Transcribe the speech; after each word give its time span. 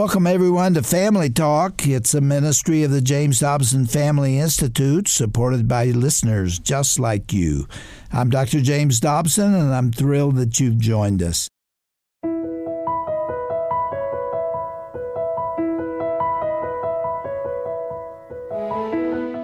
Welcome, 0.00 0.26
everyone, 0.26 0.72
to 0.74 0.82
Family 0.82 1.28
Talk. 1.28 1.86
It's 1.86 2.14
a 2.14 2.22
ministry 2.22 2.84
of 2.84 2.90
the 2.90 3.02
James 3.02 3.40
Dobson 3.40 3.84
Family 3.84 4.38
Institute, 4.38 5.08
supported 5.08 5.68
by 5.68 5.84
listeners 5.88 6.58
just 6.58 6.98
like 6.98 7.34
you. 7.34 7.68
I'm 8.10 8.30
Dr. 8.30 8.62
James 8.62 8.98
Dobson, 8.98 9.52
and 9.54 9.74
I'm 9.74 9.92
thrilled 9.92 10.36
that 10.36 10.58
you've 10.58 10.78
joined 10.78 11.22
us. 11.22 11.50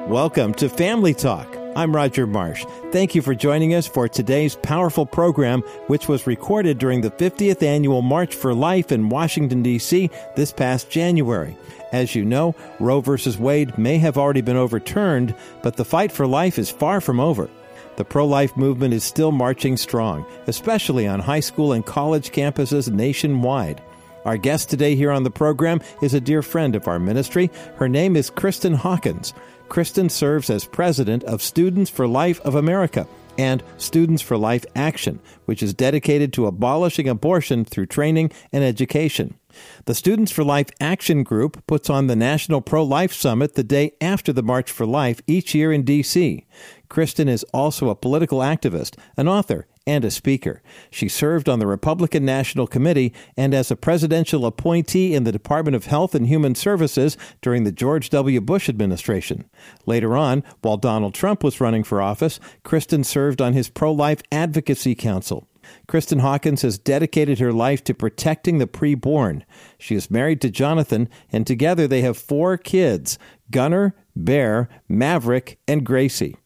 Welcome 0.09 0.55
to 0.55 0.71
Family 0.71 1.13
Talk. 1.13 1.56
I'm 1.77 1.95
Roger 1.95 2.27
Marsh. 2.27 2.65
Thank 2.91 3.15
you 3.15 3.21
for 3.21 3.35
joining 3.35 3.75
us 3.75 3.87
for 3.87 4.09
today's 4.09 4.57
powerful 4.57 5.05
program, 5.05 5.61
which 5.89 6.09
was 6.09 6.27
recorded 6.27 6.79
during 6.79 7.03
the 7.03 7.11
50th 7.11 7.63
annual 7.63 8.01
March 8.01 8.35
for 8.35 8.55
Life 8.55 8.91
in 8.91 9.11
Washington, 9.11 9.63
D.C. 9.63 10.09
this 10.37 10.53
past 10.53 10.89
January. 10.89 11.55
As 11.93 12.15
you 12.15 12.25
know, 12.25 12.55
Roe 12.81 13.03
v. 13.03 13.37
Wade 13.39 13.77
may 13.77 13.99
have 13.99 14.17
already 14.17 14.41
been 14.41 14.57
overturned, 14.57 15.35
but 15.63 15.77
the 15.77 15.85
fight 15.85 16.11
for 16.11 16.27
life 16.27 16.59
is 16.59 16.71
far 16.71 17.03
from 17.03 17.21
over. 17.21 17.51
The 17.97 18.07
pro 18.07 18.25
life 18.25 18.57
movement 18.57 18.95
is 18.95 19.05
still 19.05 19.31
marching 19.31 19.77
strong, 19.77 20.25
especially 20.47 21.07
on 21.07 21.21
high 21.21 21.41
school 21.41 21.75
and 21.75 21.85
college 21.85 22.33
campuses 22.33 22.91
nationwide. 22.91 23.83
Our 24.27 24.37
guest 24.37 24.69
today 24.69 24.97
here 24.97 25.13
on 25.13 25.23
the 25.23 25.31
program 25.31 25.81
is 26.03 26.13
a 26.13 26.21
dear 26.21 26.43
friend 26.43 26.75
of 26.75 26.89
our 26.89 26.99
ministry. 26.99 27.49
Her 27.77 27.89
name 27.89 28.17
is 28.17 28.29
Kristen 28.29 28.75
Hawkins. 28.75 29.33
Kristen 29.69 30.09
serves 30.09 30.51
as 30.51 30.65
president 30.65 31.23
of 31.23 31.41
Students 31.41 31.91
for 31.91 32.09
Life 32.09 32.41
of 32.41 32.57
America 32.57 33.07
and 33.39 33.63
Students 33.77 34.23
for 34.23 34.37
Life 34.37 34.67
Action, 34.75 35.21
which 35.45 35.63
is 35.63 35.75
dedicated 35.75 36.33
to 36.33 36.47
abolishing 36.47 37.09
abortion 37.09 37.65
through 37.65 37.87
training 37.87 38.33
and 38.53 38.65
education. 38.65 39.39
The 39.85 39.95
Students 39.95 40.33
for 40.33 40.43
Life 40.43 40.71
Action 40.81 41.23
Group 41.23 41.65
puts 41.69 41.89
on 41.89 42.09
the 42.09 42.17
National 42.17 42.61
Pro 42.61 42.83
Life 42.83 43.13
Summit 43.13 43.55
the 43.55 43.63
day 43.63 43.93
after 44.01 44.33
the 44.33 44.43
March 44.43 44.73
for 44.73 44.87
Life 44.87 45.21
each 45.29 45.55
year 45.55 45.73
in 45.73 45.85
D.C. 45.85 46.45
Kristen 46.89 47.29
is 47.29 47.45
also 47.55 47.91
a 47.91 47.95
political 47.95 48.41
activist, 48.41 48.99
an 49.17 49.29
author, 49.29 49.69
and 49.87 50.05
a 50.05 50.11
speaker. 50.11 50.63
She 50.91 51.09
served 51.09 51.49
on 51.49 51.59
the 51.59 51.67
Republican 51.67 52.25
National 52.25 52.67
Committee 52.67 53.15
and 53.37 53.55
as 53.55 53.71
a 53.71 53.77
presidential 53.77 54.45
appointee 54.45 55.15
in 55.15 55.25
the 55.25 55.33
Department 55.33 55.77
of 55.77 55.87
Health 55.87 56.15
and 56.15 56.27
Human 56.27 56.55
Services 56.55 57.17
during 57.41 57.65
the 57.65 57.73
George 57.73 58.11
W. 58.11 58.41
Bush 58.41 58.69
administration. 58.69 59.49
Later 59.87 60.17
on, 60.17 60.43
while 60.63 60.77
Donald 60.77 61.15
Trump 61.15 61.45
was 61.45 61.61
running 61.61 61.85
for 61.85 62.03
office, 62.03 62.41
Kristen 62.65 63.05
served 63.05 63.41
on 63.41 63.53
his 63.53 63.69
pro 63.69 63.93
life 63.93 64.23
advocacy 64.33 64.95
council. 64.95 65.49
Kristen 65.89 66.21
Hawkins 66.21 66.63
has 66.63 66.79
dedicated 66.79 67.39
her 67.39 67.53
life 67.53 67.83
to 67.85 67.95
protecting 67.95 68.59
the 68.59 68.67
preborn. 68.67 69.43
She 69.79 69.95
is 69.95 70.11
married 70.11 70.41
to 70.43 70.51
Jonathan, 70.51 71.09
and 71.33 71.47
together 71.47 71.87
they 71.87 72.03
have 72.03 72.17
four 72.17 72.57
kids 72.57 73.19
Gunner, 73.51 73.95
Bear, 74.15 74.69
Maverick, 74.89 75.59
and 75.69 75.85
Gracie. 75.85 76.37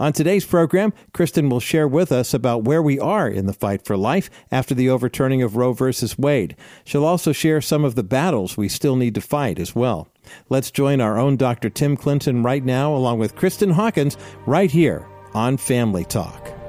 On 0.00 0.14
today's 0.14 0.46
program, 0.46 0.94
Kristen 1.12 1.50
will 1.50 1.60
share 1.60 1.86
with 1.86 2.10
us 2.10 2.32
about 2.32 2.64
where 2.64 2.82
we 2.82 2.98
are 2.98 3.28
in 3.28 3.44
the 3.44 3.52
fight 3.52 3.84
for 3.84 3.98
life 3.98 4.30
after 4.50 4.74
the 4.74 4.88
overturning 4.88 5.42
of 5.42 5.56
Roe 5.56 5.74
v. 5.74 5.92
Wade. 6.16 6.56
She'll 6.84 7.04
also 7.04 7.32
share 7.32 7.60
some 7.60 7.84
of 7.84 7.96
the 7.96 8.02
battles 8.02 8.56
we 8.56 8.66
still 8.66 8.96
need 8.96 9.14
to 9.16 9.20
fight 9.20 9.58
as 9.58 9.74
well. 9.74 10.08
Let's 10.48 10.70
join 10.70 11.02
our 11.02 11.18
own 11.18 11.36
Dr. 11.36 11.68
Tim 11.68 11.98
Clinton 11.98 12.42
right 12.42 12.64
now, 12.64 12.94
along 12.94 13.18
with 13.18 13.36
Kristen 13.36 13.70
Hawkins, 13.70 14.16
right 14.46 14.70
here 14.70 15.06
on 15.34 15.58
Family 15.58 16.06
Talk. 16.06 16.59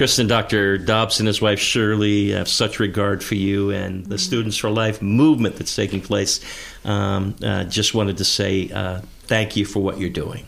Kristen, 0.00 0.26
Dr. 0.26 0.78
Dobson, 0.78 1.26
his 1.26 1.42
wife 1.42 1.58
Shirley 1.60 2.30
have 2.30 2.48
such 2.48 2.80
regard 2.80 3.22
for 3.22 3.34
you 3.34 3.68
and 3.68 4.06
the 4.06 4.16
Students 4.16 4.56
for 4.56 4.70
Life 4.70 5.02
movement 5.02 5.56
that's 5.56 5.76
taking 5.76 6.00
place. 6.00 6.40
Um, 6.86 7.36
uh, 7.44 7.64
just 7.64 7.92
wanted 7.92 8.16
to 8.16 8.24
say 8.24 8.70
uh, 8.70 9.02
thank 9.24 9.56
you 9.56 9.66
for 9.66 9.80
what 9.80 10.00
you're 10.00 10.08
doing 10.08 10.46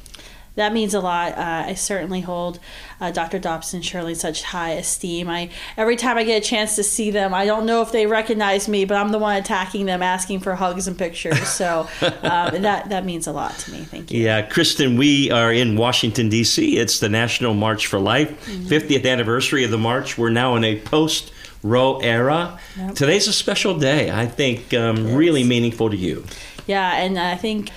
that 0.54 0.72
means 0.72 0.92
a 0.92 1.00
lot. 1.00 1.32
Uh, 1.32 1.64
I 1.66 1.74
certainly 1.74 2.20
hold 2.20 2.58
uh, 3.00 3.10
Dr. 3.10 3.38
Dobson 3.38 3.80
Shirley 3.80 4.14
such 4.14 4.42
high 4.42 4.72
esteem. 4.72 5.28
I 5.28 5.50
every 5.76 5.96
time 5.96 6.18
I 6.18 6.24
get 6.24 6.42
a 6.42 6.46
chance 6.46 6.76
to 6.76 6.82
see 6.82 7.10
them, 7.10 7.32
I 7.32 7.46
don't 7.46 7.64
know 7.64 7.80
if 7.82 7.92
they 7.92 8.06
recognize 8.06 8.68
me, 8.68 8.84
but 8.84 8.96
I'm 8.96 9.12
the 9.12 9.18
one 9.18 9.36
attacking 9.36 9.86
them, 9.86 10.02
asking 10.02 10.40
for 10.40 10.54
hugs 10.54 10.86
and 10.86 10.98
pictures. 10.98 11.48
So 11.48 11.88
um, 12.02 12.62
that 12.62 12.90
that 12.90 13.04
means 13.04 13.26
a 13.26 13.32
lot 13.32 13.56
to 13.60 13.72
me. 13.72 13.78
Thank 13.78 14.10
you. 14.10 14.22
Yeah, 14.22 14.42
Kristen, 14.42 14.96
we 14.96 15.30
are 15.30 15.52
in 15.52 15.76
Washington 15.76 16.28
D.C. 16.28 16.78
It's 16.78 17.00
the 17.00 17.08
National 17.08 17.54
March 17.54 17.86
for 17.86 17.98
Life, 17.98 18.46
mm-hmm. 18.46 18.66
50th 18.66 19.10
anniversary 19.10 19.64
of 19.64 19.70
the 19.70 19.78
march. 19.78 20.18
We're 20.18 20.30
now 20.30 20.56
in 20.56 20.64
a 20.64 20.78
post. 20.80 21.32
Roe 21.64 22.00
era. 22.00 22.58
Yep. 22.76 22.94
Today's 22.96 23.28
a 23.28 23.32
special 23.32 23.78
day. 23.78 24.10
I 24.10 24.26
think 24.26 24.74
um, 24.74 25.14
really 25.14 25.44
meaningful 25.44 25.90
to 25.90 25.96
you. 25.96 26.24
Yeah, 26.66 26.96
and 26.96 27.16
I 27.16 27.36
think 27.36 27.70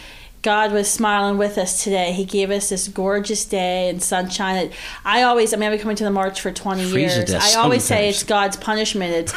God 0.45 0.73
was 0.73 0.87
smiling 0.87 1.39
with 1.39 1.57
us 1.57 1.83
today. 1.83 2.11
He 2.11 2.23
gave 2.23 2.51
us 2.51 2.69
this 2.69 2.87
gorgeous 2.87 3.45
day 3.45 3.89
and 3.89 3.99
sunshine. 3.99 4.69
I 5.03 5.23
always, 5.23 5.55
I 5.55 5.57
mean, 5.57 5.63
I've 5.65 5.71
been 5.71 5.81
coming 5.81 5.95
to 5.95 6.03
the 6.03 6.11
march 6.11 6.39
for 6.39 6.51
20 6.51 6.83
years. 6.89 7.33
I 7.33 7.55
always 7.55 7.83
say 7.83 8.09
it's 8.09 8.21
God's 8.21 8.55
punishment. 8.55 9.11
It's 9.11 9.33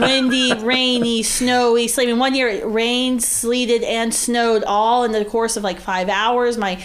windy, 0.00 0.52
rainy, 0.60 1.22
snowy, 1.22 1.86
sleeting. 1.86 2.18
One 2.18 2.34
year 2.34 2.48
it 2.48 2.66
rained, 2.66 3.22
sleeted, 3.22 3.84
and 3.84 4.12
snowed 4.12 4.64
all 4.64 5.04
in 5.04 5.12
the 5.12 5.24
course 5.24 5.56
of 5.56 5.62
like 5.62 5.78
five 5.78 6.08
hours. 6.08 6.58
My 6.58 6.82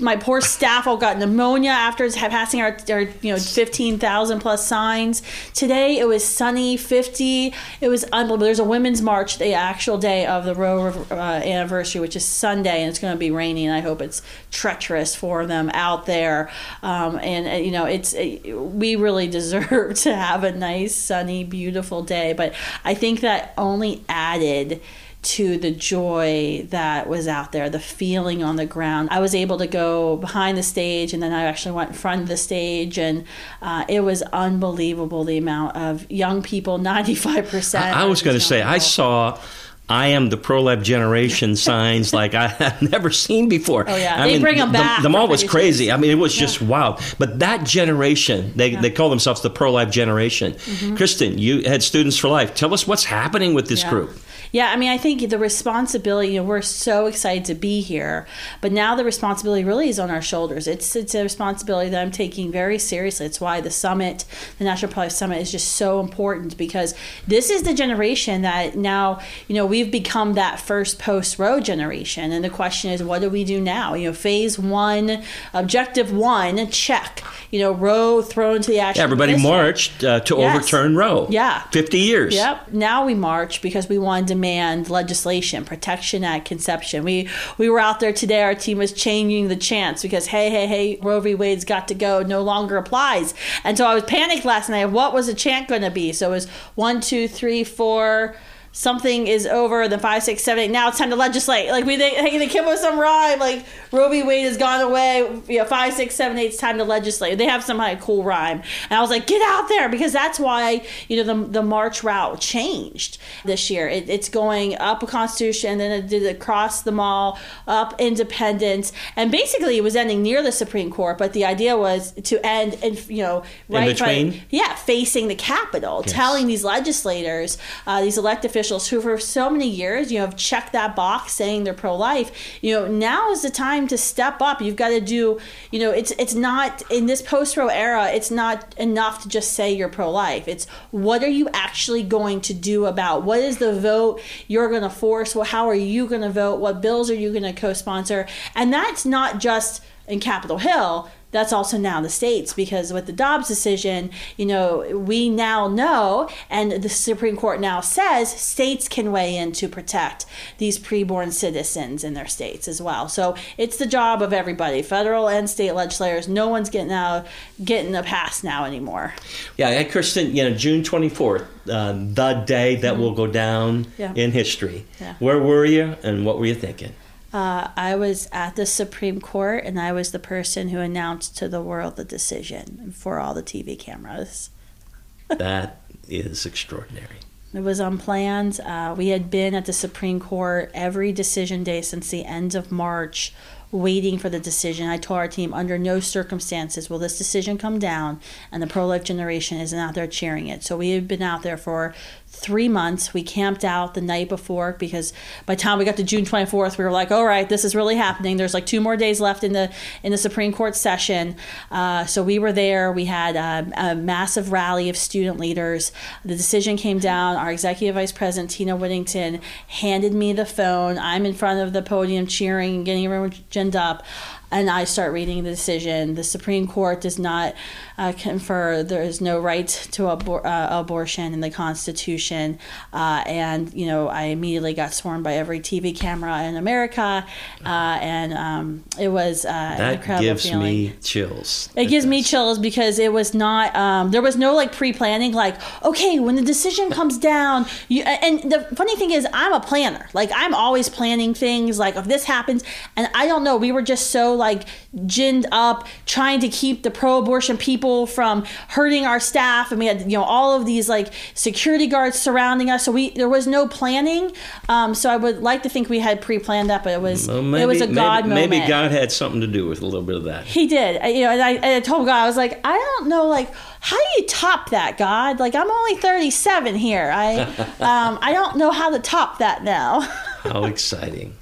my 0.00 0.16
poor 0.16 0.40
staff 0.40 0.86
all 0.86 0.96
got 0.96 1.18
pneumonia 1.18 1.70
after 1.70 2.10
passing 2.10 2.60
our, 2.60 2.76
our 2.90 3.00
you 3.00 3.32
know 3.32 3.38
15,000 3.38 4.40
plus 4.40 4.66
signs. 4.66 5.22
Today 5.54 5.98
it 5.98 6.06
was 6.06 6.24
sunny, 6.24 6.76
50. 6.76 7.54
It 7.80 7.88
was 7.88 8.04
unbelievable. 8.04 8.44
There's 8.46 8.58
a 8.58 8.64
women's 8.64 9.02
march 9.02 9.38
the 9.38 9.54
actual 9.54 9.98
day 9.98 10.26
of 10.26 10.44
the 10.44 10.54
Roe 10.54 10.88
uh, 11.10 11.14
anniversary, 11.14 12.00
which 12.00 12.16
is 12.16 12.24
Sunday, 12.24 12.82
and 12.82 12.90
it's 12.90 12.98
going 12.98 13.12
to 13.12 13.18
be 13.18 13.30
rainy, 13.30 13.66
and 13.66 13.74
I 13.74 13.80
hope 13.80 14.00
it's 14.02 14.22
treacherous 14.50 15.14
for 15.14 15.46
them 15.46 15.70
out 15.74 16.06
there. 16.06 16.50
Um, 16.82 17.18
and 17.18 17.46
uh, 17.46 17.64
you 17.64 17.70
know, 17.70 17.84
it's 17.84 18.12
it, 18.14 18.50
uh, 18.50 18.56
we 18.56 18.96
really 18.96 19.28
deserve 19.40 19.94
to 20.00 20.14
have 20.14 20.44
a 20.44 20.52
nice, 20.52 20.94
sunny, 20.94 21.44
beautiful 21.44 22.02
day. 22.02 22.32
But 22.32 22.54
I 22.84 22.94
think 22.94 23.20
that 23.20 23.54
only 23.56 24.04
added 24.08 24.80
to 25.22 25.58
the 25.58 25.70
joy 25.70 26.66
that 26.70 27.08
was 27.08 27.28
out 27.28 27.52
there, 27.52 27.68
the 27.68 27.80
feeling 27.80 28.42
on 28.42 28.56
the 28.56 28.64
ground. 28.64 29.08
I 29.10 29.20
was 29.20 29.34
able 29.34 29.58
to 29.58 29.66
go 29.66 30.16
behind 30.16 30.56
the 30.56 30.62
stage 30.62 31.12
and 31.12 31.22
then 31.22 31.32
I 31.32 31.44
actually 31.44 31.72
went 31.72 31.90
in 31.90 31.96
front 31.96 32.22
of 32.22 32.28
the 32.28 32.36
stage, 32.36 32.98
and 32.98 33.24
uh, 33.60 33.84
it 33.88 34.00
was 34.00 34.22
unbelievable 34.22 35.24
the 35.24 35.38
amount 35.38 35.76
of 35.76 36.10
young 36.10 36.42
people 36.42 36.78
95%. 36.90 37.80
I, 37.80 38.02
I 38.02 38.04
was 38.06 38.22
going 38.22 38.36
to 38.36 38.40
say, 38.40 38.58
people. 38.58 38.72
I 38.72 38.78
saw. 38.78 39.40
I 39.88 40.08
am 40.08 40.28
the 40.28 40.36
pro 40.36 40.62
life 40.62 40.84
generation 40.84 41.56
signs 41.56 42.14
like 42.14 42.32
I 42.32 42.46
have 42.46 42.80
never 42.92 43.10
seen 43.10 43.48
before. 43.48 43.84
Oh 43.88 43.96
yeah, 43.96 44.22
I 44.22 44.28
they 44.28 44.34
mean, 44.34 44.42
bring 44.42 44.58
them 44.58 44.70
back. 44.70 44.98
The, 44.98 45.02
the 45.02 45.08
mall 45.08 45.26
was 45.26 45.42
crazy. 45.42 45.90
I 45.90 45.96
mean, 45.96 46.12
it 46.12 46.14
was 46.14 46.32
just 46.32 46.60
yeah. 46.60 46.68
wild. 46.68 47.02
But 47.18 47.40
that 47.40 47.66
generation, 47.66 48.52
they, 48.54 48.68
yeah. 48.68 48.80
they 48.80 48.90
call 48.92 49.10
themselves 49.10 49.40
the 49.40 49.50
pro 49.50 49.72
life 49.72 49.90
generation. 49.90 50.52
Mm-hmm. 50.52 50.94
Kristen, 50.94 51.38
you 51.38 51.64
had 51.64 51.82
Students 51.82 52.16
for 52.16 52.28
Life. 52.28 52.54
Tell 52.54 52.72
us 52.72 52.86
what's 52.86 53.04
happening 53.04 53.52
with 53.52 53.66
this 53.66 53.82
yeah. 53.82 53.90
group. 53.90 54.16
Yeah, 54.52 54.70
I 54.72 54.76
mean, 54.76 54.90
I 54.90 54.98
think 54.98 55.28
the 55.28 55.38
responsibility, 55.38 56.32
you 56.32 56.40
know, 56.40 56.46
we're 56.46 56.62
so 56.62 57.06
excited 57.06 57.44
to 57.46 57.54
be 57.54 57.80
here, 57.80 58.26
but 58.60 58.72
now 58.72 58.96
the 58.96 59.04
responsibility 59.04 59.64
really 59.64 59.88
is 59.88 59.98
on 59.98 60.10
our 60.10 60.22
shoulders. 60.22 60.66
It's 60.66 60.96
it's 60.96 61.14
a 61.14 61.22
responsibility 61.22 61.90
that 61.90 62.00
I'm 62.00 62.10
taking 62.10 62.50
very 62.50 62.78
seriously. 62.78 63.26
It's 63.26 63.40
why 63.40 63.60
the 63.60 63.70
summit, 63.70 64.24
the 64.58 64.64
National 64.64 64.90
Pro 64.90 65.04
Life 65.04 65.12
Summit, 65.12 65.40
is 65.40 65.52
just 65.52 65.72
so 65.72 66.00
important 66.00 66.56
because 66.56 66.94
this 67.28 67.48
is 67.50 67.62
the 67.62 67.74
generation 67.74 68.42
that 68.42 68.76
now, 68.76 69.20
you 69.46 69.54
know, 69.54 69.66
we've 69.66 69.90
become 69.90 70.34
that 70.34 70.58
first 70.58 70.98
post 70.98 71.38
Roe 71.38 71.60
generation, 71.60 72.32
and 72.32 72.44
the 72.44 72.50
question 72.50 72.90
is, 72.90 73.02
what 73.02 73.20
do 73.20 73.30
we 73.30 73.44
do 73.44 73.60
now? 73.60 73.94
You 73.94 74.08
know, 74.08 74.14
phase 74.14 74.58
one, 74.58 75.22
objective 75.54 76.12
one, 76.12 76.70
check. 76.70 77.22
You 77.50 77.60
know, 77.60 77.72
Roe 77.72 78.22
thrown 78.22 78.62
to 78.62 78.70
the 78.70 78.80
action. 78.80 79.00
Yeah, 79.00 79.04
everybody 79.04 79.36
marched 79.36 80.04
uh, 80.04 80.20
to 80.20 80.36
yes. 80.36 80.54
overturn 80.54 80.96
Roe. 80.96 81.26
Yeah, 81.30 81.62
fifty 81.70 81.98
years. 81.98 82.34
Yep. 82.34 82.72
Now 82.72 83.04
we 83.04 83.14
march 83.14 83.62
because 83.62 83.88
we 83.88 83.98
wanted 83.98 84.28
to 84.28 84.39
demand 84.40 84.88
legislation, 84.88 85.66
protection 85.66 86.24
at 86.24 86.46
conception. 86.46 87.04
We 87.04 87.28
we 87.58 87.68
were 87.68 87.78
out 87.78 88.00
there 88.00 88.12
today. 88.12 88.42
Our 88.42 88.54
team 88.54 88.78
was 88.78 88.90
changing 88.90 89.48
the 89.48 89.56
chants 89.56 90.00
because 90.00 90.28
hey, 90.28 90.48
hey, 90.48 90.66
hey, 90.66 90.98
Roe 91.02 91.20
v. 91.20 91.34
Wade's 91.34 91.66
got 91.66 91.86
to 91.88 91.94
go, 91.94 92.22
no 92.22 92.40
longer 92.40 92.78
applies. 92.78 93.34
And 93.64 93.76
so 93.76 93.86
I 93.86 93.94
was 93.94 94.04
panicked 94.04 94.46
last 94.46 94.70
night. 94.70 94.86
What 94.86 95.12
was 95.12 95.26
the 95.26 95.34
chant 95.34 95.68
going 95.68 95.82
to 95.82 95.90
be? 95.90 96.14
So 96.14 96.28
it 96.28 96.30
was 96.30 96.48
one, 96.74 97.02
two, 97.02 97.28
three, 97.28 97.64
four 97.64 98.34
something 98.72 99.26
is 99.26 99.46
over, 99.46 99.88
the 99.88 99.98
five, 99.98 100.22
six, 100.22 100.42
seven, 100.42 100.64
eight. 100.64 100.70
Now 100.70 100.88
it's 100.88 100.98
time 100.98 101.10
to 101.10 101.16
legislate. 101.16 101.70
Like 101.70 101.84
we 101.84 101.96
they, 101.96 102.10
they 102.38 102.46
came 102.46 102.64
up 102.64 102.70
with 102.70 102.80
some 102.80 102.98
rhyme. 102.98 103.38
Like 103.38 103.64
Roe 103.92 104.08
v. 104.08 104.22
Wade 104.22 104.44
has 104.44 104.56
gone 104.56 104.80
away. 104.80 105.20
You 105.48 105.58
know, 105.58 105.64
five, 105.64 105.92
six, 105.94 106.14
seven, 106.14 106.38
eight. 106.38 106.46
It's 106.46 106.56
time 106.56 106.78
to 106.78 106.84
legislate. 106.84 107.38
They 107.38 107.46
have 107.46 107.64
some 107.64 107.78
kind 107.78 107.98
of 107.98 108.04
cool 108.04 108.22
rhyme, 108.22 108.62
and 108.88 108.98
I 108.98 109.00
was 109.00 109.10
like, 109.10 109.26
get 109.26 109.42
out 109.42 109.68
there 109.68 109.88
because 109.88 110.12
that's 110.12 110.38
why 110.38 110.86
you 111.08 111.16
know 111.16 111.24
the 111.24 111.48
the 111.48 111.62
march 111.62 112.04
route 112.04 112.40
changed 112.40 113.18
this 113.44 113.70
year. 113.70 113.88
It, 113.88 114.08
it's 114.08 114.28
going 114.28 114.76
up 114.78 115.02
a 115.02 115.06
Constitution, 115.06 115.78
then 115.78 115.90
it 115.90 116.08
did 116.08 116.26
across 116.26 116.82
the 116.82 116.92
mall, 116.92 117.38
up 117.66 117.94
Independence, 117.98 118.92
and 119.16 119.30
basically 119.30 119.76
it 119.76 119.82
was 119.82 119.96
ending 119.96 120.22
near 120.22 120.42
the 120.42 120.52
Supreme 120.52 120.90
Court. 120.90 121.18
But 121.18 121.32
the 121.32 121.44
idea 121.44 121.76
was 121.76 122.12
to 122.12 122.44
end, 122.46 122.78
and 122.82 122.98
you 123.08 123.22
know, 123.22 123.42
right 123.68 123.88
in 123.88 123.94
between, 123.94 124.30
by, 124.30 124.42
yeah, 124.50 124.74
facing 124.74 125.28
the 125.28 125.34
Capitol, 125.34 126.02
yes. 126.04 126.14
telling 126.14 126.46
these 126.46 126.64
legislators, 126.64 127.58
uh, 127.86 128.00
these 128.00 128.16
elected 128.16 128.52
officials 128.60 128.88
who 128.88 129.00
for 129.00 129.18
so 129.18 129.48
many 129.48 129.66
years, 129.66 130.12
you 130.12 130.18
know, 130.18 130.26
have 130.26 130.36
checked 130.36 130.74
that 130.74 130.94
box 130.94 131.32
saying 131.32 131.64
they're 131.64 131.72
pro-life. 131.72 132.30
You 132.60 132.74
know, 132.74 132.88
now 132.88 133.30
is 133.30 133.40
the 133.40 133.48
time 133.48 133.88
to 133.88 133.96
step 133.96 134.42
up. 134.42 134.60
You've 134.60 134.76
got 134.76 134.90
to 134.90 135.00
do, 135.00 135.40
you 135.70 135.78
know, 135.80 135.90
it's 135.90 136.10
it's 136.12 136.34
not 136.34 136.82
in 136.90 137.06
this 137.06 137.22
post-Roe 137.22 137.68
era. 137.68 138.10
It's 138.10 138.30
not 138.30 138.78
enough 138.78 139.22
to 139.22 139.28
just 139.28 139.54
say 139.54 139.72
you're 139.72 139.88
pro-life. 139.88 140.46
It's 140.46 140.66
what 140.90 141.24
are 141.24 141.28
you 141.28 141.48
actually 141.54 142.02
going 142.02 142.42
to 142.42 142.54
do 142.54 142.84
about 142.84 143.22
what 143.22 143.40
is 143.40 143.56
the 143.56 143.72
vote 143.72 144.20
you're 144.46 144.68
going 144.68 144.82
to 144.82 144.90
force? 144.90 145.34
Well, 145.34 145.46
how 145.46 145.66
are 145.66 145.74
you 145.74 146.06
going 146.06 146.22
to 146.22 146.30
vote? 146.30 146.60
What 146.60 146.82
bills 146.82 147.10
are 147.10 147.14
you 147.14 147.30
going 147.30 147.42
to 147.44 147.54
co-sponsor? 147.54 148.26
And 148.54 148.70
that's 148.70 149.06
not 149.06 149.40
just 149.40 149.82
in 150.06 150.20
Capitol 150.20 150.58
Hill 150.58 151.08
that's 151.30 151.52
also 151.52 151.78
now 151.78 152.00
the 152.00 152.08
states 152.08 152.52
because 152.52 152.92
with 152.92 153.06
the 153.06 153.12
Dobbs 153.12 153.48
decision, 153.48 154.10
you 154.36 154.46
know, 154.46 154.96
we 154.96 155.28
now 155.28 155.68
know, 155.68 156.28
and 156.48 156.72
the 156.72 156.88
Supreme 156.88 157.36
Court 157.36 157.60
now 157.60 157.80
says 157.80 158.30
states 158.30 158.88
can 158.88 159.12
weigh 159.12 159.36
in 159.36 159.52
to 159.52 159.68
protect 159.68 160.26
these 160.58 160.78
preborn 160.78 161.32
citizens 161.32 162.02
in 162.04 162.14
their 162.14 162.26
states 162.26 162.66
as 162.66 162.82
well. 162.82 163.08
So 163.08 163.36
it's 163.56 163.76
the 163.76 163.86
job 163.86 164.22
of 164.22 164.32
everybody, 164.32 164.82
federal 164.82 165.28
and 165.28 165.48
state 165.48 165.72
legislators. 165.72 166.28
No 166.28 166.48
one's 166.48 166.70
getting 166.70 166.92
out, 166.92 167.26
getting 167.62 167.94
a 167.94 168.02
pass 168.02 168.42
now 168.42 168.64
anymore. 168.64 169.14
Yeah, 169.56 169.82
Kristen, 169.84 170.34
you 170.34 170.42
know, 170.42 170.56
June 170.56 170.82
twenty 170.82 171.08
fourth, 171.08 171.44
uh, 171.68 171.92
the 171.92 172.42
day 172.46 172.76
that 172.76 172.94
mm-hmm. 172.94 173.02
will 173.02 173.14
go 173.14 173.26
down 173.26 173.86
yeah. 173.98 174.12
in 174.14 174.32
history. 174.32 174.86
Yeah. 175.00 175.14
Where 175.18 175.38
were 175.38 175.64
you, 175.64 175.96
and 176.02 176.26
what 176.26 176.38
were 176.38 176.46
you 176.46 176.54
thinking? 176.54 176.94
Uh, 177.32 177.68
I 177.76 177.94
was 177.94 178.28
at 178.32 178.56
the 178.56 178.66
Supreme 178.66 179.20
Court 179.20 179.64
and 179.64 179.78
I 179.78 179.92
was 179.92 180.10
the 180.10 180.18
person 180.18 180.70
who 180.70 180.78
announced 180.78 181.36
to 181.38 181.48
the 181.48 181.62
world 181.62 181.96
the 181.96 182.04
decision 182.04 182.92
for 182.92 183.20
all 183.20 183.34
the 183.34 183.42
TV 183.42 183.78
cameras. 183.78 184.50
that 185.28 185.80
is 186.08 186.44
extraordinary. 186.44 187.18
It 187.52 187.60
was 187.60 187.80
unplanned. 187.80 188.60
Uh, 188.60 188.94
we 188.96 189.08
had 189.08 189.30
been 189.30 189.54
at 189.54 189.66
the 189.66 189.72
Supreme 189.72 190.20
Court 190.20 190.70
every 190.72 191.12
decision 191.12 191.64
day 191.64 191.82
since 191.82 192.10
the 192.10 192.24
end 192.24 192.54
of 192.54 192.70
March 192.70 193.32
waiting 193.72 194.18
for 194.18 194.28
the 194.28 194.40
decision. 194.40 194.88
I 194.88 194.96
told 194.96 195.18
our 195.18 195.28
team, 195.28 195.54
under 195.54 195.78
no 195.78 196.00
circumstances 196.00 196.90
will 196.90 196.98
this 196.98 197.18
decision 197.18 197.58
come 197.58 197.78
down, 197.78 198.20
and 198.50 198.62
the 198.62 198.66
pro 198.66 198.86
life 198.86 199.04
generation 199.04 199.58
isn't 199.58 199.78
out 199.78 199.94
there 199.94 200.06
cheering 200.06 200.48
it. 200.48 200.64
So 200.64 200.76
we 200.76 200.90
had 200.90 201.06
been 201.06 201.22
out 201.22 201.42
there 201.42 201.56
for 201.56 201.94
three 202.32 202.68
months. 202.68 203.12
We 203.12 203.22
camped 203.22 203.64
out 203.64 203.94
the 203.94 204.00
night 204.00 204.28
before 204.28 204.76
because 204.78 205.12
by 205.46 205.56
the 205.56 205.60
time 205.60 205.78
we 205.78 205.84
got 205.84 205.96
to 205.96 206.04
June 206.04 206.24
24th, 206.24 206.78
we 206.78 206.84
were 206.84 206.92
like, 206.92 207.10
all 207.10 207.26
right, 207.26 207.48
this 207.48 207.64
is 207.64 207.74
really 207.74 207.96
happening. 207.96 208.36
There's 208.36 208.54
like 208.54 208.66
two 208.66 208.80
more 208.80 208.96
days 208.96 209.20
left 209.20 209.42
in 209.42 209.52
the 209.52 209.70
in 210.04 210.12
the 210.12 210.18
Supreme 210.18 210.52
Court 210.52 210.76
session. 210.76 211.36
Uh, 211.72 212.06
so 212.06 212.22
we 212.22 212.38
were 212.38 212.52
there. 212.52 212.92
We 212.92 213.06
had 213.06 213.36
a, 213.36 213.70
a, 213.76 213.94
massive 213.96 214.52
rally 214.52 214.88
of 214.88 214.96
student 214.96 215.38
leaders. 215.38 215.90
The 216.24 216.36
decision 216.36 216.76
came 216.76 217.00
down. 217.00 217.36
Our 217.36 217.50
executive 217.50 217.96
vice 217.96 218.12
president, 218.12 218.50
Tina 218.50 218.76
Whittington, 218.76 219.40
handed 219.66 220.14
me 220.14 220.32
the 220.32 220.46
phone. 220.46 220.98
I'm 220.98 221.26
in 221.26 221.34
front 221.34 221.60
of 221.60 221.72
the 221.72 221.82
podium 221.82 222.26
cheering, 222.28 222.84
getting 222.84 223.04
everyone 223.04 223.34
ginned 223.50 223.74
up 223.74 224.04
and 224.50 224.70
I 224.70 224.84
start 224.84 225.12
reading 225.12 225.44
the 225.44 225.50
decision. 225.50 226.14
The 226.14 226.24
Supreme 226.24 226.66
Court 226.66 227.00
does 227.00 227.18
not 227.18 227.54
uh, 227.98 228.12
confer 228.12 228.82
there 228.82 229.02
is 229.02 229.20
no 229.20 229.38
right 229.40 229.68
to 229.92 230.02
abor- 230.02 230.44
uh, 230.44 230.68
abortion 230.70 231.32
in 231.32 231.40
the 231.40 231.50
Constitution, 231.50 232.58
uh, 232.92 233.22
and 233.26 233.72
you 233.74 233.86
know 233.86 234.08
I 234.08 234.24
immediately 234.24 234.74
got 234.74 234.92
sworn 234.94 235.22
by 235.22 235.34
every 235.34 235.60
TV 235.60 235.96
camera 235.96 236.42
in 236.44 236.56
America, 236.56 237.26
uh, 237.64 237.68
and 237.68 238.32
um, 238.32 238.84
it 238.98 239.08
was 239.08 239.44
uh, 239.44 239.48
that 239.48 239.94
incredible 239.94 240.24
gives 240.24 240.48
feeling. 240.48 240.62
me 240.62 240.94
chills. 241.02 241.68
It 241.76 241.86
gives 241.86 242.06
me 242.06 242.22
chills 242.22 242.58
because 242.58 242.98
it 242.98 243.12
was 243.12 243.34
not 243.34 243.74
um, 243.76 244.10
there 244.10 244.22
was 244.22 244.36
no 244.36 244.54
like 244.54 244.72
pre-planning 244.72 245.32
like 245.32 245.56
okay 245.84 246.18
when 246.18 246.34
the 246.34 246.42
decision 246.42 246.90
comes 247.00 247.18
down 247.18 247.66
you 247.88 248.02
and 248.02 248.50
the 248.50 248.60
funny 248.74 248.96
thing 248.96 249.10
is 249.10 249.26
I'm 249.32 249.52
a 249.52 249.60
planner 249.60 250.08
like 250.14 250.30
I'm 250.34 250.54
always 250.54 250.88
planning 250.88 251.34
things 251.34 251.78
like 251.78 251.96
if 251.96 252.06
this 252.06 252.24
happens 252.24 252.64
and 252.96 253.08
I 253.14 253.26
don't 253.26 253.44
know 253.44 253.56
we 253.56 253.72
were 253.72 253.82
just 253.82 254.10
so 254.10 254.34
like 254.40 254.64
ginned 255.06 255.46
up 255.52 255.86
trying 256.06 256.40
to 256.40 256.48
keep 256.48 256.82
the 256.82 256.90
pro-abortion 256.90 257.56
people 257.56 258.06
from 258.06 258.44
hurting 258.70 259.06
our 259.06 259.20
staff. 259.20 259.70
And 259.70 259.78
we 259.78 259.86
had 259.86 260.00
you 260.10 260.18
know 260.18 260.24
all 260.24 260.56
of 260.56 260.66
these 260.66 260.88
like 260.88 261.12
security 261.34 261.86
guards 261.86 262.18
surrounding 262.18 262.70
us. 262.70 262.84
So 262.84 262.90
we 262.90 263.10
there 263.10 263.28
was 263.28 263.46
no 263.46 263.68
planning. 263.68 264.32
Um, 264.68 264.94
so 264.94 265.10
i 265.10 265.16
would 265.16 265.42
like 265.42 265.62
to 265.62 265.68
think 265.68 265.88
we 265.88 266.00
had 266.00 266.20
pre-planned 266.20 266.70
that 266.70 266.82
but 266.82 266.92
it 266.92 267.02
was 267.02 267.28
well, 267.28 267.42
maybe, 267.42 267.62
it 267.62 267.66
was 267.66 267.80
a 267.80 267.86
god 267.86 268.24
maybe, 268.24 268.34
moment. 268.34 268.50
Maybe 268.50 268.68
god 268.68 268.90
had 268.90 269.12
something 269.12 269.40
to 269.40 269.46
do 269.46 269.66
with 269.66 269.82
a 269.82 269.84
little 269.84 270.02
bit 270.02 270.16
of 270.16 270.24
that. 270.24 270.46
He 270.46 270.66
did. 270.66 271.00
I, 271.00 271.08
you 271.08 271.24
know 271.24 271.30
and 271.30 271.42
I, 271.42 271.76
I 271.76 271.80
told 271.80 272.06
god 272.06 272.24
i 272.24 272.26
was 272.26 272.36
like 272.36 272.60
i 272.64 272.76
don't 272.76 273.08
know 273.08 273.26
like 273.26 273.52
how 273.80 273.96
do 273.96 274.20
you 274.20 274.26
top 274.26 274.70
that 274.70 274.98
god? 274.98 275.38
Like 275.38 275.54
i'm 275.54 275.70
only 275.70 275.96
37 275.96 276.74
here. 276.74 277.10
I 277.12 277.34
um, 277.80 278.18
i 278.22 278.32
don't 278.32 278.56
know 278.56 278.70
how 278.70 278.90
to 278.90 278.98
top 278.98 279.38
that 279.38 279.62
now. 279.62 280.00
How 280.40 280.64
exciting 280.64 281.36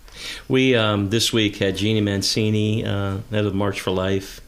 we 0.49 0.75
um, 0.75 1.11
this 1.11 1.33
week 1.33 1.57
had 1.57 1.77
Jeanne 1.77 2.03
Mancini, 2.05 2.85
uh, 2.85 3.19
head 3.31 3.45
of 3.45 3.55
March 3.55 3.81
for 3.81 3.91
Life, 3.91 4.41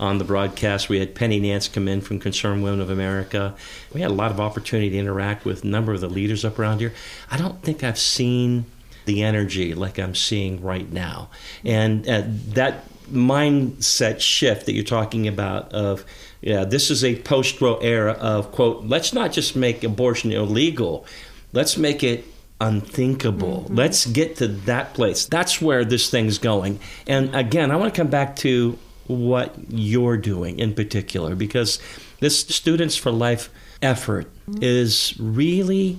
on 0.00 0.18
the 0.18 0.24
broadcast. 0.24 0.88
We 0.88 1.00
had 1.00 1.14
Penny 1.14 1.40
Nance 1.40 1.68
come 1.68 1.88
in 1.88 2.00
from 2.00 2.20
Concerned 2.20 2.62
Women 2.62 2.80
of 2.80 2.90
America. 2.90 3.54
We 3.92 4.00
had 4.00 4.10
a 4.10 4.14
lot 4.14 4.30
of 4.30 4.40
opportunity 4.40 4.90
to 4.90 4.98
interact 4.98 5.44
with 5.44 5.64
a 5.64 5.66
number 5.66 5.92
of 5.92 6.00
the 6.00 6.08
leaders 6.08 6.44
up 6.44 6.58
around 6.58 6.80
here. 6.80 6.92
I 7.30 7.36
don't 7.36 7.60
think 7.62 7.82
I've 7.82 7.98
seen 7.98 8.66
the 9.06 9.22
energy 9.22 9.74
like 9.74 9.98
I'm 9.98 10.14
seeing 10.14 10.62
right 10.62 10.90
now, 10.90 11.30
and 11.64 12.08
uh, 12.08 12.22
that 12.50 12.84
mindset 13.10 14.20
shift 14.20 14.66
that 14.66 14.74
you're 14.74 14.84
talking 14.84 15.26
about 15.26 15.72
of 15.72 16.04
yeah, 16.42 16.64
this 16.64 16.90
is 16.90 17.02
a 17.02 17.16
post-Roe 17.22 17.78
era 17.78 18.12
of 18.12 18.52
quote. 18.52 18.84
Let's 18.84 19.12
not 19.12 19.32
just 19.32 19.56
make 19.56 19.82
abortion 19.82 20.30
illegal. 20.30 21.06
Let's 21.52 21.76
make 21.76 22.04
it 22.04 22.24
unthinkable. 22.60 23.62
Mm-hmm. 23.62 23.74
Let's 23.74 24.06
get 24.06 24.36
to 24.36 24.48
that 24.48 24.94
place. 24.94 25.26
That's 25.26 25.60
where 25.60 25.84
this 25.84 26.10
thing's 26.10 26.38
going. 26.38 26.80
And 27.06 27.34
again, 27.34 27.70
I 27.70 27.76
want 27.76 27.94
to 27.94 28.00
come 28.00 28.10
back 28.10 28.36
to 28.36 28.78
what 29.06 29.54
you're 29.68 30.16
doing 30.16 30.58
in 30.58 30.74
particular 30.74 31.34
because 31.34 31.80
this 32.20 32.38
Students 32.38 32.96
for 32.96 33.10
Life 33.10 33.50
effort 33.80 34.26
mm-hmm. 34.46 34.62
is 34.62 35.14
really 35.18 35.98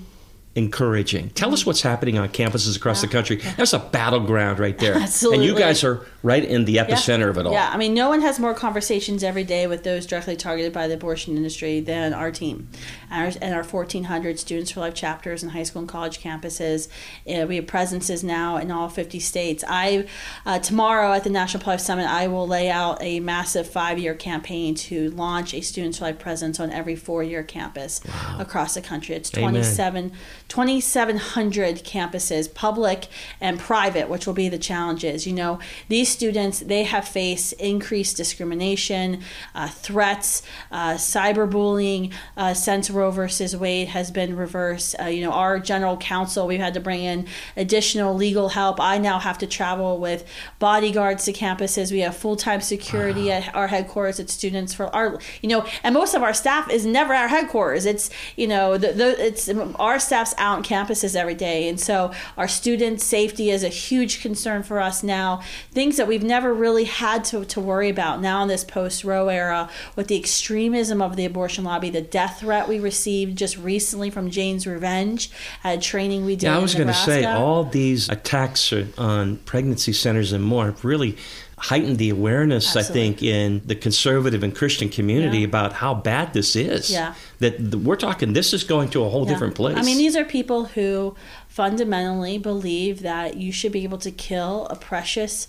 encouraging. 0.56 1.30
Tell 1.30 1.54
us 1.54 1.66
what's 1.66 1.82
happening 1.82 2.18
on 2.18 2.28
campuses 2.30 2.76
across 2.76 3.02
yeah. 3.02 3.08
the 3.08 3.14
country. 3.14 3.36
That's 3.56 3.74
a 3.74 3.80
battleground 3.80 4.60
right 4.60 4.78
there. 4.78 4.94
Absolutely. 4.98 5.38
And 5.38 5.46
you 5.46 5.58
guys 5.58 5.84
are 5.84 6.06
right 6.24 6.44
in 6.44 6.66
the 6.66 6.78
epicenter 6.78 7.20
yeah. 7.20 7.28
of 7.28 7.38
it 7.38 7.46
all. 7.46 7.54
Yeah, 7.54 7.70
I 7.72 7.78
mean, 7.78 7.94
no 7.94 8.10
one 8.10 8.22
has 8.22 8.40
more 8.40 8.54
conversations 8.54 9.24
every 9.24 9.44
day 9.44 9.68
with 9.68 9.84
those 9.84 10.06
directly 10.06 10.36
targeted 10.36 10.74
by 10.74 10.88
the 10.88 10.96
abortion 10.96 11.38
industry 11.38 11.80
than 11.80 12.14
our 12.14 12.32
team 12.32 12.68
and 13.12 13.36
our, 13.36 13.42
and 13.42 13.56
our 13.56 13.64
1,400 13.64 14.40
Students 14.40 14.72
for 14.72 14.82
Life 14.82 14.96
chapters 14.96 15.44
in 15.44 15.50
high 15.50 15.64
school 15.64 15.82
and 15.82 15.90
college 15.90 16.20
campuses. 16.20 16.90
Uh, 17.28 17.46
we 17.46 17.58
have 17.58 17.68
presences 17.68 18.24
now 18.24 18.58
in 18.58 18.72
all 18.72 18.90
50 18.90 19.20
states. 19.20 19.64
I 19.68 20.08
uh, 20.46 20.60
tomorrow 20.60 21.14
at 21.14 21.24
the 21.24 21.30
National 21.30 21.64
Pro 21.64 21.74
Life 21.74 21.82
Summit, 21.82 22.08
I 22.08 22.28
will 22.28 22.48
lay 22.48 22.70
out 22.70 22.98
a 23.02 23.20
massive 23.20 23.70
five-year 23.70 24.16
campaign 24.16 24.74
to 24.76 25.12
launch 25.12 25.54
a 25.54 25.62
Students 25.62 26.00
for 26.00 26.06
Life 26.06 26.20
presence 26.20 26.60
on 26.60 26.72
every 26.72 26.96
four-year 26.96 27.44
campus 27.44 28.02
wow. 28.08 28.38
across 28.40 28.74
the 28.74 28.82
country. 28.82 29.16
It's 29.16 29.30
27, 29.30 30.12
2,700 30.50 31.84
campuses, 31.84 32.52
public 32.52 33.08
and 33.40 33.60
private, 33.60 34.10
which 34.10 34.26
will 34.26 34.34
be 34.34 34.50
the 34.50 34.58
challenges. 34.58 35.28
You 35.28 35.34
know, 35.34 35.60
these 35.88 36.10
students, 36.10 36.60
they 36.60 36.84
have 36.84 37.08
faced 37.08 37.54
increased 37.54 38.18
discrimination, 38.18 39.22
uh, 39.54 39.68
threats, 39.68 40.42
uh, 40.72 40.96
cyberbullying 40.96 42.12
uh, 42.36 42.56
since 42.56 42.90
Roe 42.90 43.12
versus 43.12 43.56
Wade 43.56 43.90
has 43.90 44.10
been 44.10 44.36
reversed. 44.36 44.96
Uh, 45.00 45.06
you 45.06 45.22
know, 45.22 45.32
our 45.32 45.60
general 45.60 45.98
counsel, 45.98 46.48
we've 46.48 46.60
had 46.60 46.74
to 46.74 46.80
bring 46.80 47.04
in 47.04 47.28
additional 47.56 48.16
legal 48.16 48.50
help. 48.50 48.82
I 48.82 48.98
now 48.98 49.20
have 49.20 49.38
to 49.40 49.48
travel 49.48 50.00
with 50.00 50.28
bodyguards 50.58 51.26
to 51.26 51.34
campuses. 51.34 51.92
We 51.92 52.00
have 52.00 52.18
full 52.18 52.36
time 52.36 52.62
security 52.62 53.26
wow. 53.26 53.34
at 53.34 53.56
our 53.56 53.68
headquarters. 53.68 54.20
It's 54.20 54.34
students 54.34 54.74
for 54.74 54.94
our, 54.96 55.20
you 55.44 55.50
know, 55.50 55.64
and 55.84 55.94
most 55.94 56.16
of 56.16 56.24
our 56.24 56.34
staff 56.34 56.72
is 56.72 56.88
never 56.88 57.14
at 57.14 57.22
our 57.22 57.28
headquarters. 57.28 57.86
It's, 57.86 58.10
you 58.36 58.48
know, 58.48 58.80
the, 58.80 58.94
the, 58.94 59.26
it's 59.28 59.48
our 59.76 60.00
staff's 60.00 60.34
out 60.40 60.58
on 60.58 60.64
campuses 60.64 61.16
every 61.16 61.36
day. 61.36 61.68
And 61.68 61.80
so 61.80 62.12
our 62.38 62.48
student 62.48 63.02
safety 63.02 63.52
is 63.52 63.64
a 63.64 63.70
huge 63.70 64.22
concern 64.22 64.64
for 64.64 64.80
us 64.80 65.04
now. 65.04 65.42
Things 65.72 65.98
that 65.98 66.08
we've 66.08 66.24
never 66.24 66.54
really 66.54 66.86
had 66.86 67.24
to, 67.26 67.46
to 67.46 67.60
worry 67.60 67.90
about 67.90 68.22
now 68.22 68.42
in 68.42 68.48
this 68.48 68.64
post 68.64 69.04
Roe 69.04 69.28
era 69.28 69.70
with 69.96 70.08
the 70.08 70.18
extremism 70.18 71.02
of 71.02 71.16
the 71.16 71.26
abortion 71.26 71.64
lobby, 71.64 71.90
the 71.90 72.02
death 72.02 72.40
threat 72.40 72.68
we 72.68 72.80
received 72.80 73.38
just 73.38 73.58
recently 73.58 74.10
from 74.10 74.30
Jane's 74.30 74.66
Revenge 74.66 75.30
at 75.64 75.82
training 75.82 76.26
we 76.26 76.36
did. 76.36 76.48
Yeah, 76.48 76.58
I 76.58 76.60
was 76.60 76.76
going 76.76 76.88
to 76.88 76.94
say 76.94 77.26
all 77.26 77.64
these 77.64 78.10
attacks 78.10 78.74
on 78.98 79.38
pregnancy 79.38 79.94
centers 79.94 80.32
and 80.32 80.44
more 80.44 80.68
have 80.68 80.86
really 80.86 81.18
heightened 81.60 81.98
the 81.98 82.10
awareness, 82.10 82.76
Absolutely. 82.76 83.02
I 83.02 83.06
think, 83.06 83.24
in 83.24 83.62
the 83.66 83.76
conservative 83.76 84.44
and 84.44 84.56
Christian 84.56 84.90
community 84.90 85.40
yeah. 85.40 85.48
about 85.48 85.74
how 85.74 85.94
bad 85.94 86.34
this 86.34 86.56
is. 86.56 86.90
Yeah. 86.90 87.14
That 87.40 87.60
we're 87.76 87.96
talking, 87.96 88.34
this 88.34 88.54
is 88.54 88.64
going 88.64 88.90
to 88.90 89.04
a 89.04 89.10
whole 89.10 89.26
yeah. 89.26 89.34
different 89.34 89.56
place. 89.56 89.78
I 89.78 89.82
mean, 89.82 89.98
these 89.98 90.16
are 90.16 90.26
people 90.26 90.66
who 90.66 91.16
fundamentally 91.48 92.38
believe 92.38 93.02
that 93.02 93.38
you 93.38 93.52
should 93.52 93.72
be 93.72 93.84
able 93.84 93.98
to 94.00 94.12
kill 94.12 94.68
a 94.68 94.76
precious 94.76 95.48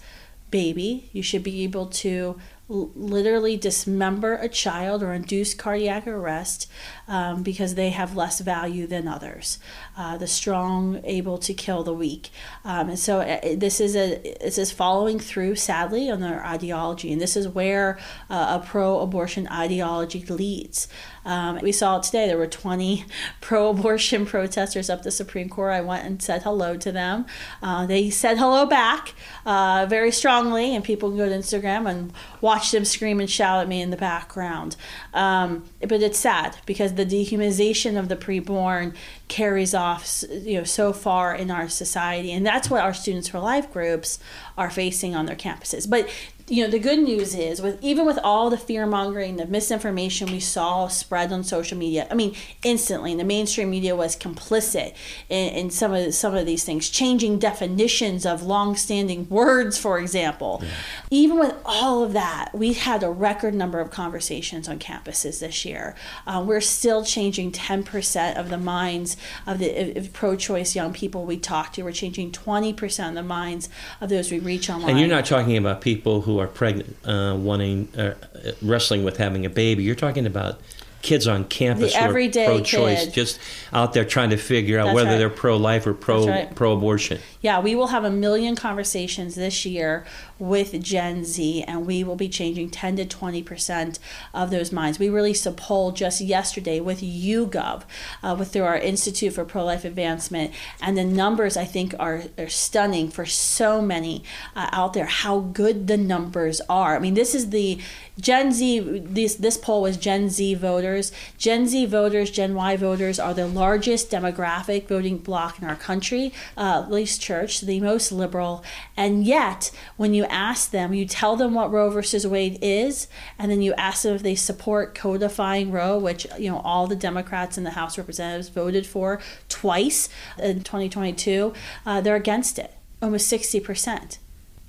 baby. 0.50 1.08
You 1.12 1.22
should 1.22 1.42
be 1.42 1.62
able 1.62 1.86
to 1.86 2.38
literally 2.70 3.56
dismember 3.56 4.34
a 4.34 4.48
child 4.48 5.02
or 5.02 5.12
induce 5.12 5.54
cardiac 5.54 6.06
arrest 6.06 6.70
um, 7.08 7.42
because 7.42 7.74
they 7.74 7.90
have 7.90 8.16
less 8.16 8.40
value 8.40 8.86
than 8.86 9.08
others. 9.08 9.58
Uh, 9.96 10.16
the 10.16 10.26
strong 10.26 11.00
able 11.04 11.36
to 11.38 11.52
kill 11.52 11.82
the 11.82 11.92
weak, 11.92 12.30
um, 12.64 12.90
and 12.90 12.98
so 12.98 13.20
uh, 13.20 13.40
this 13.56 13.80
is 13.80 13.96
a 13.96 14.20
this 14.40 14.56
is 14.56 14.70
following 14.70 15.18
through 15.18 15.56
sadly 15.56 16.08
on 16.10 16.20
their 16.20 16.44
ideology, 16.46 17.12
and 17.12 17.20
this 17.20 17.36
is 17.36 17.48
where 17.48 17.98
uh, 18.30 18.60
a 18.62 18.66
pro-abortion 18.66 19.48
ideology 19.48 20.24
leads. 20.26 20.86
Um, 21.24 21.58
we 21.62 21.72
saw 21.72 21.98
today. 21.98 22.26
There 22.26 22.38
were 22.38 22.46
20 22.46 23.04
pro-abortion 23.40 24.26
protesters 24.26 24.88
up 24.88 25.02
the 25.02 25.10
Supreme 25.10 25.48
Court. 25.48 25.72
I 25.72 25.80
went 25.80 26.04
and 26.04 26.22
said 26.22 26.42
hello 26.42 26.76
to 26.76 26.92
them. 26.92 27.26
Uh, 27.62 27.86
they 27.86 28.10
said 28.10 28.38
hello 28.38 28.66
back 28.66 29.14
uh, 29.44 29.86
very 29.88 30.12
strongly, 30.12 30.74
and 30.74 30.84
people 30.84 31.10
can 31.10 31.18
go 31.18 31.28
to 31.28 31.34
Instagram 31.34 31.88
and 31.88 32.12
watch 32.40 32.70
them 32.70 32.84
scream 32.84 33.20
and 33.20 33.30
shout 33.30 33.60
at 33.60 33.68
me 33.68 33.80
in 33.80 33.90
the 33.90 33.96
background. 33.96 34.76
Um, 35.12 35.64
but 35.80 36.02
it's 36.02 36.18
sad 36.18 36.56
because 36.66 36.94
the 36.94 37.06
dehumanization 37.06 37.98
of 37.98 38.08
the 38.08 38.16
preborn 38.16 38.94
carries 39.28 39.74
off 39.74 40.24
you 40.30 40.58
know 40.58 40.64
so 40.64 40.92
far 40.92 41.34
in 41.34 41.50
our 41.50 41.68
society. 41.68 42.32
And 42.32 42.46
that's 42.46 42.70
what 42.70 42.82
our 42.82 42.94
students 42.94 43.28
for 43.28 43.38
life 43.38 43.72
groups 43.72 44.18
are 44.56 44.70
facing 44.70 45.14
on 45.14 45.26
their 45.26 45.36
campuses. 45.36 45.88
But 45.88 46.08
you 46.50 46.64
know 46.64 46.70
the 46.70 46.78
good 46.80 46.98
news 46.98 47.34
is 47.34 47.62
with 47.62 47.82
even 47.82 48.04
with 48.04 48.18
all 48.24 48.50
the 48.50 48.58
fear 48.58 48.84
mongering 48.84 49.36
the 49.36 49.46
misinformation 49.46 50.30
we 50.32 50.40
saw 50.40 50.88
spread 50.88 51.32
on 51.32 51.44
social 51.44 51.78
media 51.78 52.08
i 52.10 52.14
mean 52.14 52.34
instantly 52.64 53.14
the 53.14 53.24
mainstream 53.24 53.70
media 53.70 53.94
was 53.94 54.16
complicit 54.16 54.92
in, 55.28 55.48
in 55.54 55.70
some 55.70 55.92
of 55.92 56.12
some 56.12 56.34
of 56.34 56.44
these 56.46 56.64
things 56.64 56.90
changing 56.90 57.38
definitions 57.38 58.26
of 58.26 58.42
long-standing 58.42 59.28
words 59.28 59.78
for 59.78 59.98
example. 59.98 60.60
Yeah. 60.62 60.68
even 61.10 61.38
with 61.38 61.54
all 61.64 62.02
of 62.02 62.12
that 62.14 62.50
we 62.52 62.72
had 62.72 63.04
a 63.04 63.10
record 63.10 63.54
number 63.54 63.78
of 63.78 63.90
conversations 63.90 64.68
on 64.68 64.80
campuses 65.00 65.40
this 65.40 65.64
year 65.64 65.94
uh, 66.26 66.42
we're 66.46 66.60
still 66.60 67.04
changing 67.04 67.52
10% 67.52 68.36
of 68.36 68.48
the 68.48 68.58
minds 68.58 69.16
of 69.46 69.58
the 69.58 70.08
pro-choice 70.12 70.74
young 70.74 70.92
people 70.92 71.24
we 71.24 71.36
talk 71.36 71.72
to 71.72 71.82
we're 71.82 71.92
changing 71.92 72.30
20% 72.30 73.08
of 73.08 73.14
the 73.14 73.22
minds 73.22 73.68
of 74.00 74.08
those 74.08 74.30
we 74.30 74.38
reach 74.38 74.68
online 74.68 74.90
and 74.90 74.98
you're 74.98 75.08
not 75.08 75.24
talking 75.24 75.56
about 75.56 75.80
people 75.80 76.20
who 76.22 76.38
are 76.38 76.46
pregnant, 76.46 76.96
uh, 77.04 77.36
wanting, 77.38 77.88
uh, 77.96 78.14
wrestling 78.62 79.04
with 79.04 79.16
having 79.16 79.46
a 79.46 79.50
baby. 79.50 79.82
You're 79.82 79.94
talking 79.94 80.26
about 80.26 80.60
kids 81.02 81.26
on 81.26 81.44
campus 81.44 81.92
the 81.92 81.98
who 81.98 82.04
are 82.04 82.30
pro-choice, 82.46 83.04
kid. 83.06 83.14
just 83.14 83.40
out 83.72 83.92
there 83.92 84.04
trying 84.04 84.30
to 84.30 84.36
figure 84.36 84.78
out 84.78 84.86
That's 84.86 84.94
whether 84.94 85.10
right. 85.10 85.18
they're 85.18 85.30
pro-life 85.30 85.86
or 85.86 85.94
pro 85.94 86.26
right. 86.26 86.54
pro-abortion. 86.54 87.20
Yeah, 87.40 87.60
we 87.60 87.74
will 87.74 87.88
have 87.88 88.04
a 88.04 88.10
million 88.10 88.54
conversations 88.54 89.34
this 89.34 89.64
year 89.64 90.04
with 90.38 90.82
Gen 90.82 91.24
Z, 91.24 91.62
and 91.62 91.86
we 91.86 92.04
will 92.04 92.16
be 92.16 92.28
changing 92.28 92.70
10 92.70 92.96
to 92.96 93.04
20 93.06 93.42
percent 93.42 93.98
of 94.34 94.50
those 94.50 94.72
minds. 94.72 94.98
We 94.98 95.08
released 95.08 95.46
a 95.46 95.52
poll 95.52 95.92
just 95.92 96.20
yesterday 96.20 96.80
with 96.80 97.00
YouGov, 97.00 97.82
uh, 98.22 98.36
with 98.38 98.52
through 98.52 98.64
our 98.64 98.76
Institute 98.78 99.32
for 99.32 99.44
Pro 99.44 99.64
Life 99.64 99.84
Advancement, 99.84 100.52
and 100.82 100.98
the 100.98 101.04
numbers 101.04 101.56
I 101.56 101.64
think 101.64 101.94
are, 101.98 102.24
are 102.36 102.48
stunning 102.48 103.10
for 103.10 103.24
so 103.24 103.80
many 103.80 104.22
uh, 104.54 104.68
out 104.72 104.92
there. 104.92 105.06
How 105.06 105.40
good 105.40 105.86
the 105.86 105.96
numbers 105.96 106.60
are. 106.68 106.96
I 106.96 106.98
mean, 106.98 107.14
this 107.14 107.34
is 107.34 107.50
the 107.50 107.78
Gen 108.18 108.52
Z. 108.52 108.80
This 109.04 109.36
this 109.36 109.56
poll 109.56 109.82
was 109.82 109.96
Gen 109.96 110.28
Z 110.28 110.54
voters. 110.54 110.89
Gen 111.38 111.66
Z 111.66 111.86
voters, 111.86 112.30
Gen 112.30 112.54
Y 112.54 112.76
voters 112.76 113.18
are 113.18 113.34
the 113.34 113.46
largest 113.46 114.10
demographic 114.10 114.88
voting 114.88 115.18
bloc 115.18 115.58
in 115.58 115.68
our 115.68 115.76
country. 115.76 116.32
Uh, 116.56 116.86
least 116.88 117.20
Church, 117.20 117.60
the 117.60 117.80
most 117.80 118.10
liberal, 118.12 118.64
and 118.96 119.24
yet 119.24 119.70
when 119.96 120.14
you 120.14 120.24
ask 120.24 120.70
them, 120.70 120.92
you 120.92 121.06
tell 121.06 121.36
them 121.36 121.54
what 121.54 121.70
Roe 121.70 121.90
versus 121.90 122.26
Wade 122.26 122.58
is, 122.60 123.08
and 123.38 123.50
then 123.50 123.62
you 123.62 123.72
ask 123.74 124.02
them 124.02 124.16
if 124.16 124.22
they 124.22 124.34
support 124.34 124.94
codifying 124.94 125.70
Roe, 125.70 125.98
which 125.98 126.26
you 126.38 126.50
know 126.50 126.60
all 126.64 126.86
the 126.86 126.96
Democrats 126.96 127.56
in 127.56 127.64
the 127.64 127.70
House 127.70 127.96
Representatives 127.96 128.48
voted 128.48 128.86
for 128.86 129.20
twice 129.48 130.08
in 130.38 130.62
2022. 130.62 131.52
Uh, 131.86 132.00
they're 132.00 132.16
against 132.16 132.58
it, 132.58 132.74
almost 133.00 133.28
60 133.28 133.60
percent, 133.60 134.18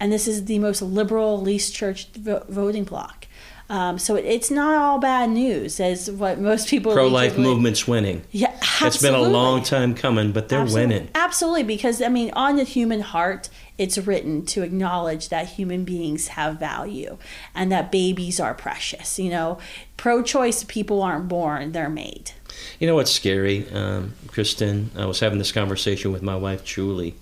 and 0.02 0.12
this 0.12 0.28
is 0.28 0.46
the 0.46 0.58
most 0.58 0.82
liberal, 0.82 1.40
least 1.40 1.76
church 1.76 2.08
vo- 2.14 2.44
voting 2.50 2.84
bloc. 2.84 3.28
Um, 3.70 4.00
so 4.00 4.16
it's 4.16 4.50
not 4.52 4.76
all 4.76 5.00
bad 5.00 5.30
news, 5.30 5.80
as 5.80 6.10
what 6.12 6.40
most 6.40 6.68
people. 6.68 6.92
Pro-life 6.92 7.38
movement's 7.38 7.88
winning. 7.88 8.24
Yeah, 8.32 8.48
absolutely. 8.50 8.88
It's 8.88 9.02
been 9.02 9.14
a 9.14 9.22
long 9.22 9.64
time 9.64 9.94
coming, 9.94 10.32
but 10.34 10.50
they're 10.50 10.62
absolutely. 10.62 10.96
winning. 10.96 11.10
Absolutely, 11.16 11.64
because 11.64 12.02
I 12.02 12.10
mean, 12.10 12.32
on 12.34 12.58
the 12.58 12.64
human 12.64 13.00
heart, 13.00 13.48
it's 13.78 13.98
written 13.98 14.44
to 14.48 14.64
acknowledge 14.64 15.30
that 15.30 15.50
human 15.50 15.86
beings 15.86 16.30
have 16.30 16.60
value 16.60 17.18
and 17.56 17.72
that 17.72 17.92
babies 17.92 18.40
are 18.40 18.56
precious. 18.56 19.20
You 19.20 19.30
know, 19.30 19.60
pro-choice 19.98 20.64
people 20.64 21.02
aren't 21.04 21.30
born; 21.30 21.74
they're 21.74 21.90
made. 21.90 22.32
You 22.80 22.88
know 22.88 22.96
what's 22.96 23.12
scary, 23.12 23.70
um, 23.70 24.16
Kristen? 24.28 24.90
I 24.98 25.06
was 25.06 25.20
having 25.20 25.38
this 25.38 25.52
conversation 25.52 26.12
with 26.12 26.24
my 26.24 26.36
wife, 26.36 26.66
Julie. 26.66 27.16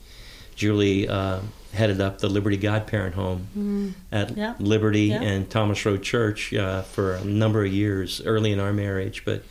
Julie. 0.56 1.08
Uh, 1.10 1.42
headed 1.74 2.02
up 2.02 2.20
the 2.20 2.30
Liberty 2.30 2.58
Godparent 2.58 3.16
Home 3.16 3.48
mm. 3.58 3.94
at 4.12 4.36
yeah. 4.36 4.56
Liberty 4.60 5.06
yeah. 5.06 5.22
and 5.22 5.50
Thomas 5.50 5.86
Road 5.86 6.02
Church 6.02 6.54
uh, 6.54 6.82
for 6.82 7.16
a 7.16 7.24
number 7.24 7.64
of 7.64 7.72
years 7.72 8.22
early 8.26 8.52
in 8.52 8.60
our 8.60 8.74
marriage. 8.74 9.24
But 9.24 9.44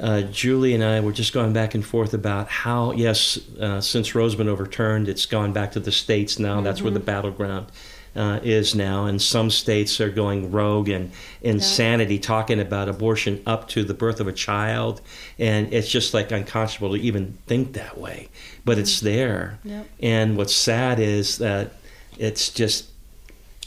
uh, 0.00 0.22
Julie 0.22 0.74
and 0.74 0.84
I 0.84 1.00
were 1.00 1.12
just 1.12 1.32
going 1.32 1.52
back 1.52 1.74
and 1.74 1.84
forth 1.84 2.14
about 2.14 2.48
how, 2.48 2.92
yes, 2.92 3.38
uh, 3.58 3.80
since 3.80 4.14
Roe's 4.14 4.36
been 4.36 4.48
overturned, 4.48 5.08
it's 5.08 5.26
gone 5.26 5.52
back 5.52 5.72
to 5.72 5.80
the 5.80 5.92
states 5.92 6.38
now. 6.38 6.56
Mm-hmm. 6.56 6.64
That's 6.64 6.82
where 6.82 6.92
the 6.92 7.00
mm-hmm. 7.00 7.06
battleground 7.06 7.66
uh, 8.18 8.40
is 8.42 8.74
now, 8.74 9.06
and 9.06 9.22
some 9.22 9.48
states 9.48 10.00
are 10.00 10.10
going 10.10 10.50
rogue 10.50 10.88
and 10.88 11.12
insanity, 11.40 12.16
yeah. 12.16 12.20
talking 12.20 12.58
about 12.58 12.88
abortion 12.88 13.40
up 13.46 13.68
to 13.68 13.84
the 13.84 13.94
birth 13.94 14.18
of 14.18 14.26
a 14.26 14.32
child, 14.32 15.00
and 15.38 15.72
it's 15.72 15.88
just 15.88 16.12
like 16.12 16.32
unconscionable 16.32 16.96
to 16.96 17.00
even 17.00 17.38
think 17.46 17.74
that 17.74 17.96
way. 17.96 18.28
But 18.64 18.72
mm-hmm. 18.72 18.80
it's 18.80 19.00
there, 19.00 19.60
yep. 19.62 19.86
and 20.00 20.36
what's 20.36 20.54
sad 20.54 20.98
is 20.98 21.38
that 21.38 21.74
it's 22.18 22.50
just 22.50 22.90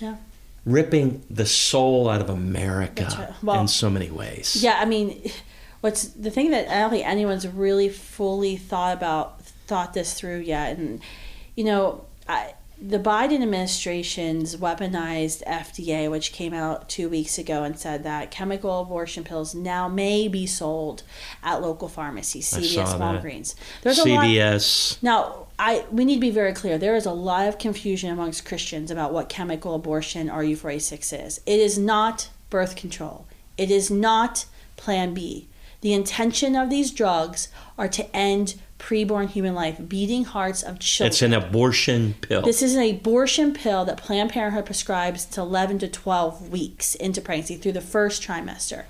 yeah. 0.02 0.18
ripping 0.66 1.24
the 1.30 1.46
soul 1.46 2.10
out 2.10 2.20
of 2.20 2.30
America 2.30 3.08
right. 3.18 3.34
well, 3.42 3.62
in 3.62 3.70
so 3.70 3.90
many 3.90 4.12
ways. 4.12 4.62
Yeah, 4.62 4.80
I 4.82 4.86
mean, 4.86 5.32
what's 5.80 6.10
the 6.10 6.30
thing 6.30 6.52
that 6.52 6.68
I 6.68 6.82
don't 6.82 6.90
think 6.90 7.08
anyone's 7.08 7.48
really 7.48 7.88
fully 7.88 8.58
thought 8.58 8.98
about 8.98 9.42
thought 9.46 9.94
this 9.94 10.14
through 10.14 10.40
yet, 10.40 10.78
and 10.78 11.00
you 11.56 11.64
know, 11.64 12.04
I 12.28 12.54
the 12.82 12.98
Biden 12.98 13.44
administration's 13.44 14.56
weaponized 14.56 15.44
FDA, 15.46 16.10
which 16.10 16.32
came 16.32 16.52
out 16.52 16.90
two 16.90 17.08
weeks 17.10 17.38
ago 17.38 17.64
and 17.64 17.78
said 17.78 18.04
that 18.04 18.32
chemical 18.32 18.82
abortion 18.82 19.24
pills 19.24 19.54
now 19.54 19.88
may 19.88 20.28
be 20.28 20.48
sold 20.48 21.04
at 21.44 21.62
local 21.62 21.88
pharmacies, 21.88 22.52
CVS, 22.52 22.98
Walgreens. 22.98 23.54
There's 23.84 24.00
CVS. 24.00 24.98
A 25.04 25.06
lot, 25.06 25.20
now, 25.20 25.48
I 25.60 25.86
we 25.92 26.06
need 26.06 26.16
to 26.16 26.22
be 26.22 26.32
very 26.32 26.54
clear. 26.54 26.80
There 26.80 26.96
is 26.96 27.06
a 27.06 27.14
lot 27.14 27.48
of 27.48 27.60
confusion 27.60 28.10
amongst 28.10 28.46
Christians 28.46 28.90
about 28.90 29.14
what 29.14 29.30
chemical 29.30 29.76
abortion 29.76 30.28
RU486 30.28 31.26
is. 31.26 31.42
It 31.46 31.60
is 31.60 31.78
not 31.78 32.30
birth 32.50 32.76
control. 32.76 33.28
It 33.58 33.70
is 33.70 33.92
not 33.92 34.46
Plan 34.76 35.14
B. 35.14 35.48
The 35.82 35.94
intention 35.94 36.56
of 36.56 36.72
these 36.72 36.92
drugs 36.92 37.50
are 37.78 37.88
to 37.90 38.16
end 38.16 38.60
preborn 38.82 39.30
human 39.30 39.54
life, 39.54 39.80
beating 39.88 40.26
hearts 40.26 40.64
of 40.64 40.80
children. 40.80 41.12
It's 41.12 41.22
an 41.22 41.34
abortion 41.34 42.16
pill. 42.20 42.42
This 42.42 42.62
is 42.62 42.76
an 42.76 42.84
abortion 42.84 43.54
pill 43.54 43.86
that 43.86 43.98
Planned 43.98 44.32
Parenthood 44.32 44.66
prescribes 44.66 45.24
to 45.26 45.42
11 45.42 45.80
to 45.80 45.88
12 45.88 46.50
weeks 46.50 46.96
into 46.96 47.22
pregnancy 47.22 47.56
through 47.56 47.74
the 47.74 47.82
first 47.82 48.24
trimester. 48.24 48.86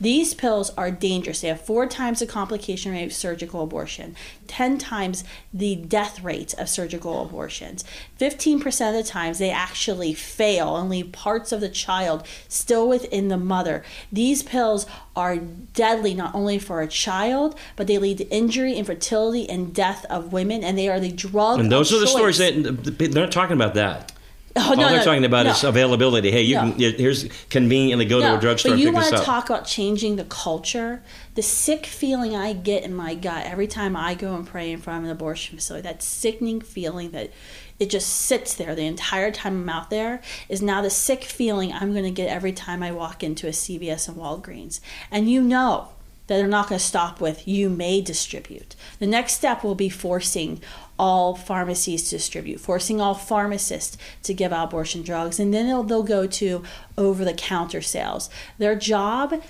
These 0.00 0.34
pills 0.34 0.70
are 0.76 0.90
dangerous. 0.90 1.40
They 1.40 1.48
have 1.48 1.60
four 1.60 1.86
times 1.86 2.20
the 2.20 2.26
complication 2.26 2.92
rate 2.92 3.04
of 3.04 3.12
surgical 3.12 3.62
abortion, 3.62 4.16
10 4.46 4.78
times 4.78 5.24
the 5.52 5.76
death 5.76 6.22
rate 6.22 6.54
of 6.54 6.68
surgical 6.68 7.22
abortions. 7.22 7.84
15% 8.20 8.88
of 8.88 8.94
the 8.94 9.08
times 9.08 9.38
they 9.38 9.50
actually 9.50 10.14
fail 10.14 10.76
and 10.76 10.90
leave 10.90 11.12
parts 11.12 11.52
of 11.52 11.60
the 11.60 11.68
child 11.68 12.26
still 12.48 12.88
within 12.88 13.28
the 13.28 13.36
mother. 13.36 13.84
These 14.10 14.42
pills 14.42 14.86
are 15.14 15.36
deadly 15.36 16.14
not 16.14 16.34
only 16.34 16.58
for 16.58 16.80
a 16.80 16.88
child, 16.88 17.58
but 17.76 17.86
they 17.86 17.98
lead 17.98 18.18
to 18.18 18.28
injury, 18.30 18.74
infertility, 18.74 19.48
and 19.48 19.74
death 19.74 20.04
of 20.08 20.32
women, 20.32 20.64
and 20.64 20.78
they 20.78 20.88
are 20.88 21.00
the 21.00 21.12
drug. 21.12 21.60
And 21.60 21.70
those 21.70 21.92
are 21.92 21.98
the 21.98 22.06
choice. 22.06 22.36
stories 22.36 22.38
that 22.38 22.98
they're 22.98 23.22
not 23.22 23.32
talking 23.32 23.56
about 23.56 23.74
that. 23.74 24.11
Oh, 24.54 24.70
All 24.70 24.76
no, 24.76 24.88
they're 24.88 24.98
no, 24.98 25.04
talking 25.04 25.24
about 25.24 25.46
no. 25.46 25.52
is 25.52 25.64
availability. 25.64 26.30
Hey, 26.30 26.42
you 26.42 26.56
can 26.56 26.72
here's 26.72 27.28
conveniently 27.48 28.04
go 28.04 28.20
to 28.20 28.36
a 28.36 28.40
drugstore 28.40 28.72
but 28.72 28.78
you 28.78 28.92
want 28.92 29.06
to 29.16 29.22
talk 29.22 29.48
about 29.48 29.64
changing 29.64 30.16
the 30.16 30.24
culture. 30.24 31.02
The 31.34 31.42
sick 31.42 31.86
feeling 31.86 32.36
I 32.36 32.52
get 32.52 32.82
in 32.84 32.94
my 32.94 33.14
gut 33.14 33.46
every 33.46 33.66
time 33.66 33.96
I 33.96 34.14
go 34.14 34.34
and 34.34 34.46
pray 34.46 34.70
in 34.70 34.78
front 34.78 34.98
of 34.98 35.04
an 35.04 35.10
abortion 35.10 35.56
facility, 35.56 35.82
that 35.88 36.02
sickening 36.02 36.60
feeling 36.60 37.12
that 37.12 37.30
it 37.78 37.88
just 37.88 38.08
sits 38.08 38.54
there 38.54 38.74
the 38.74 38.86
entire 38.86 39.30
time 39.30 39.62
I'm 39.62 39.68
out 39.68 39.90
there, 39.90 40.20
is 40.48 40.60
now 40.60 40.82
the 40.82 40.90
sick 40.90 41.24
feeling 41.24 41.72
I'm 41.72 41.92
going 41.92 42.04
to 42.04 42.10
get 42.10 42.28
every 42.28 42.52
time 42.52 42.82
I 42.82 42.92
walk 42.92 43.24
into 43.24 43.46
a 43.46 43.50
CVS 43.50 44.08
and 44.08 44.18
Walgreens. 44.18 44.80
And 45.10 45.30
you 45.30 45.42
know 45.42 45.88
that 46.26 46.36
they're 46.36 46.46
not 46.46 46.68
going 46.68 46.78
to 46.78 46.84
stop 46.84 47.20
with 47.20 47.46
you 47.46 47.68
may 47.68 48.00
distribute. 48.00 48.74
The 48.98 49.06
next 49.06 49.34
step 49.34 49.64
will 49.64 49.74
be 49.74 49.88
forcing 49.88 50.60
all 50.98 51.34
pharmacies 51.34 52.04
to 52.04 52.16
distribute, 52.16 52.60
forcing 52.60 53.00
all 53.00 53.14
pharmacists 53.14 53.98
to 54.22 54.34
give 54.34 54.52
out 54.52 54.68
abortion 54.68 55.02
drugs, 55.02 55.40
and 55.40 55.52
then 55.52 55.66
they'll, 55.66 55.82
they'll 55.82 56.02
go 56.02 56.26
to 56.26 56.62
over 56.96 57.24
the 57.24 57.34
counter 57.34 57.80
sales. 57.80 58.30
Their 58.58 58.76
job 58.76 59.42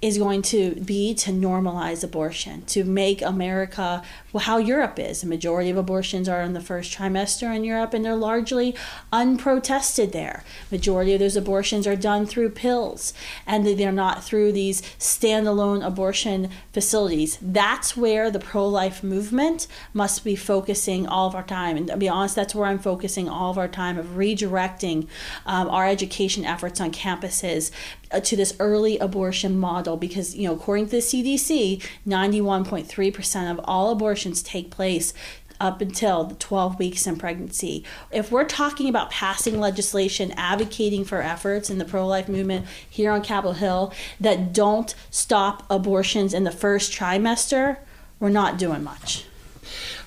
is 0.00 0.18
going 0.18 0.42
to 0.42 0.74
be 0.76 1.12
to 1.12 1.30
normalize 1.30 2.04
abortion, 2.04 2.64
to 2.66 2.84
make 2.84 3.20
America 3.20 4.02
well, 4.32 4.44
how 4.44 4.58
Europe 4.58 4.98
is. 4.98 5.22
The 5.22 5.26
majority 5.26 5.70
of 5.70 5.76
abortions 5.76 6.28
are 6.28 6.42
in 6.42 6.52
the 6.52 6.60
first 6.60 6.96
trimester 6.96 7.54
in 7.54 7.64
Europe, 7.64 7.94
and 7.94 8.04
they're 8.04 8.14
largely 8.14 8.74
unprotested 9.12 10.12
there. 10.12 10.44
Majority 10.70 11.14
of 11.14 11.20
those 11.20 11.36
abortions 11.36 11.86
are 11.86 11.96
done 11.96 12.26
through 12.26 12.50
pills, 12.50 13.14
and 13.46 13.66
they're 13.66 13.92
not 13.92 14.22
through 14.22 14.52
these 14.52 14.82
standalone 14.98 15.84
abortion 15.84 16.50
facilities. 16.72 17.38
That's 17.40 17.96
where 17.96 18.30
the 18.30 18.38
pro-life 18.38 19.02
movement 19.02 19.66
must 19.94 20.24
be 20.24 20.36
focusing 20.36 21.06
all 21.06 21.26
of 21.26 21.34
our 21.34 21.42
time. 21.42 21.76
And 21.76 21.86
to 21.88 21.96
be 21.96 22.08
honest, 22.08 22.36
that's 22.36 22.54
where 22.54 22.66
I'm 22.66 22.78
focusing 22.78 23.28
all 23.28 23.50
of 23.50 23.58
our 23.58 23.68
time 23.68 23.98
of 23.98 24.16
redirecting 24.16 25.06
um, 25.46 25.68
our 25.70 25.86
education 25.86 26.44
efforts 26.44 26.80
on 26.80 26.92
campuses 26.92 27.70
uh, 28.10 28.20
to 28.20 28.36
this 28.36 28.54
early 28.58 28.98
abortion 28.98 29.58
model 29.58 29.96
because 29.96 30.34
you 30.34 30.48
know 30.48 30.54
according 30.54 30.86
to 30.86 30.92
the 30.92 30.96
CDC 30.98 31.82
91.3% 32.06 33.50
of 33.50 33.60
all 33.64 33.90
abortions 33.90 34.18
take 34.34 34.70
place 34.70 35.12
up 35.60 35.80
until 35.80 36.24
the 36.24 36.34
12 36.36 36.78
weeks 36.78 37.06
in 37.06 37.16
pregnancy. 37.16 37.84
If 38.10 38.30
we're 38.30 38.44
talking 38.44 38.88
about 38.88 39.10
passing 39.10 39.58
legislation 39.58 40.32
advocating 40.36 41.04
for 41.04 41.20
efforts 41.22 41.70
in 41.70 41.78
the 41.78 41.84
pro 41.84 42.06
life 42.06 42.28
movement 42.28 42.66
here 42.88 43.10
on 43.10 43.22
Capitol 43.22 43.54
Hill 43.54 43.92
that 44.20 44.52
don't 44.52 44.94
stop 45.10 45.64
abortions 45.68 46.32
in 46.32 46.44
the 46.44 46.52
first 46.52 46.92
trimester, 46.92 47.78
we're 48.20 48.28
not 48.28 48.58
doing 48.58 48.84
much. 48.84 49.24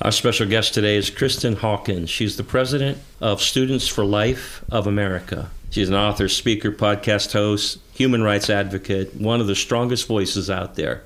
Our 0.02 0.12
special 0.12 0.48
guest 0.48 0.74
today 0.74 0.96
is 0.96 1.10
Kristen 1.10 1.58
Hawkins. 1.58 2.10
She's 2.10 2.36
the 2.36 2.44
president 2.44 2.98
of 3.20 3.42
Students 3.42 3.88
for 3.88 4.04
Life 4.04 4.64
of 4.72 4.88
America. 4.88 5.52
She's 5.70 5.90
an 5.90 5.96
author, 5.96 6.28
speaker, 6.28 6.72
podcast 6.72 7.34
host, 7.34 7.80
human 7.94 8.24
rights 8.24 8.50
advocate, 8.50 9.16
one 9.16 9.40
of 9.40 9.48
the 9.48 9.56
strongest 9.56 10.08
voices 10.08 10.50
out 10.50 10.76
there 10.76 11.04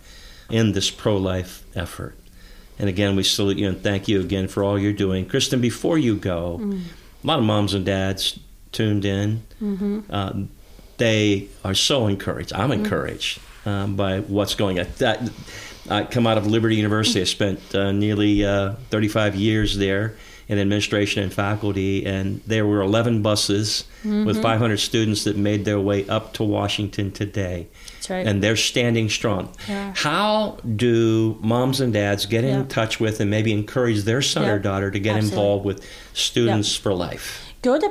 in 0.49 0.71
this 0.71 0.89
pro 0.89 1.17
life 1.17 1.63
effort. 1.75 2.15
And 2.79 2.89
again, 2.89 3.15
we 3.15 3.23
salute 3.23 3.57
you 3.57 3.67
and 3.69 3.81
thank 3.81 4.07
you 4.07 4.19
again 4.21 4.47
for 4.47 4.63
all 4.63 4.77
you're 4.77 4.93
doing. 4.93 5.25
Kristen, 5.27 5.61
before 5.61 5.97
you 5.97 6.15
go, 6.15 6.59
Mm. 6.61 6.81
a 7.23 7.27
lot 7.27 7.39
of 7.39 7.45
moms 7.45 7.73
and 7.73 7.85
dads 7.85 8.39
tuned 8.71 9.05
in. 9.05 9.43
Mm-hmm. 9.61 9.99
Uh, 10.09 10.33
they 10.97 11.47
are 11.63 11.73
so 11.73 12.07
encouraged. 12.07 12.53
I'm 12.53 12.71
encouraged 12.71 13.39
um, 13.65 13.95
by 13.95 14.19
what's 14.19 14.55
going 14.55 14.79
on. 14.79 14.87
That, 14.97 15.29
I 15.89 16.03
come 16.03 16.27
out 16.27 16.37
of 16.37 16.47
Liberty 16.47 16.75
University. 16.75 17.21
I 17.21 17.25
spent 17.25 17.59
uh, 17.75 17.91
nearly 17.91 18.43
uh, 18.45 18.73
35 18.89 19.35
years 19.35 19.77
there 19.77 20.15
in 20.47 20.59
administration 20.59 21.23
and 21.23 21.33
faculty, 21.33 22.05
and 22.05 22.41
there 22.45 22.65
were 22.65 22.81
11 22.81 23.21
buses 23.21 23.85
Mm-hmm. 24.05 24.25
with 24.25 24.39
500 24.39 24.77
students 24.77 25.23
that 25.23 25.35
made 25.35 25.65
their 25.65 25.79
way 25.79 26.07
up 26.07 26.33
to 26.33 26.43
Washington 26.43 27.11
today. 27.11 27.65
That's 27.95 28.09
right. 28.11 28.27
And 28.27 28.43
they're 28.43 28.55
standing 28.55 29.09
strong. 29.09 29.51
Yeah. 29.67 29.93
How 29.95 30.57
do 30.75 31.39
moms 31.41 31.81
and 31.81 31.91
dads 31.91 32.27
get 32.27 32.43
in 32.43 32.67
touch 32.67 32.99
with 32.99 33.19
and 33.19 33.31
maybe 33.31 33.51
encourage 33.51 34.03
their 34.03 34.21
son 34.21 34.43
Yeah. 34.43 34.51
or 34.51 34.59
daughter 34.59 34.91
to 34.91 34.99
get 34.99 35.15
Absolutely. 35.15 35.39
involved 35.39 35.65
with 35.65 35.83
Students 36.13 36.75
for 36.75 36.93
Life? 36.93 37.41
go 37.63 37.79
to 37.79 37.89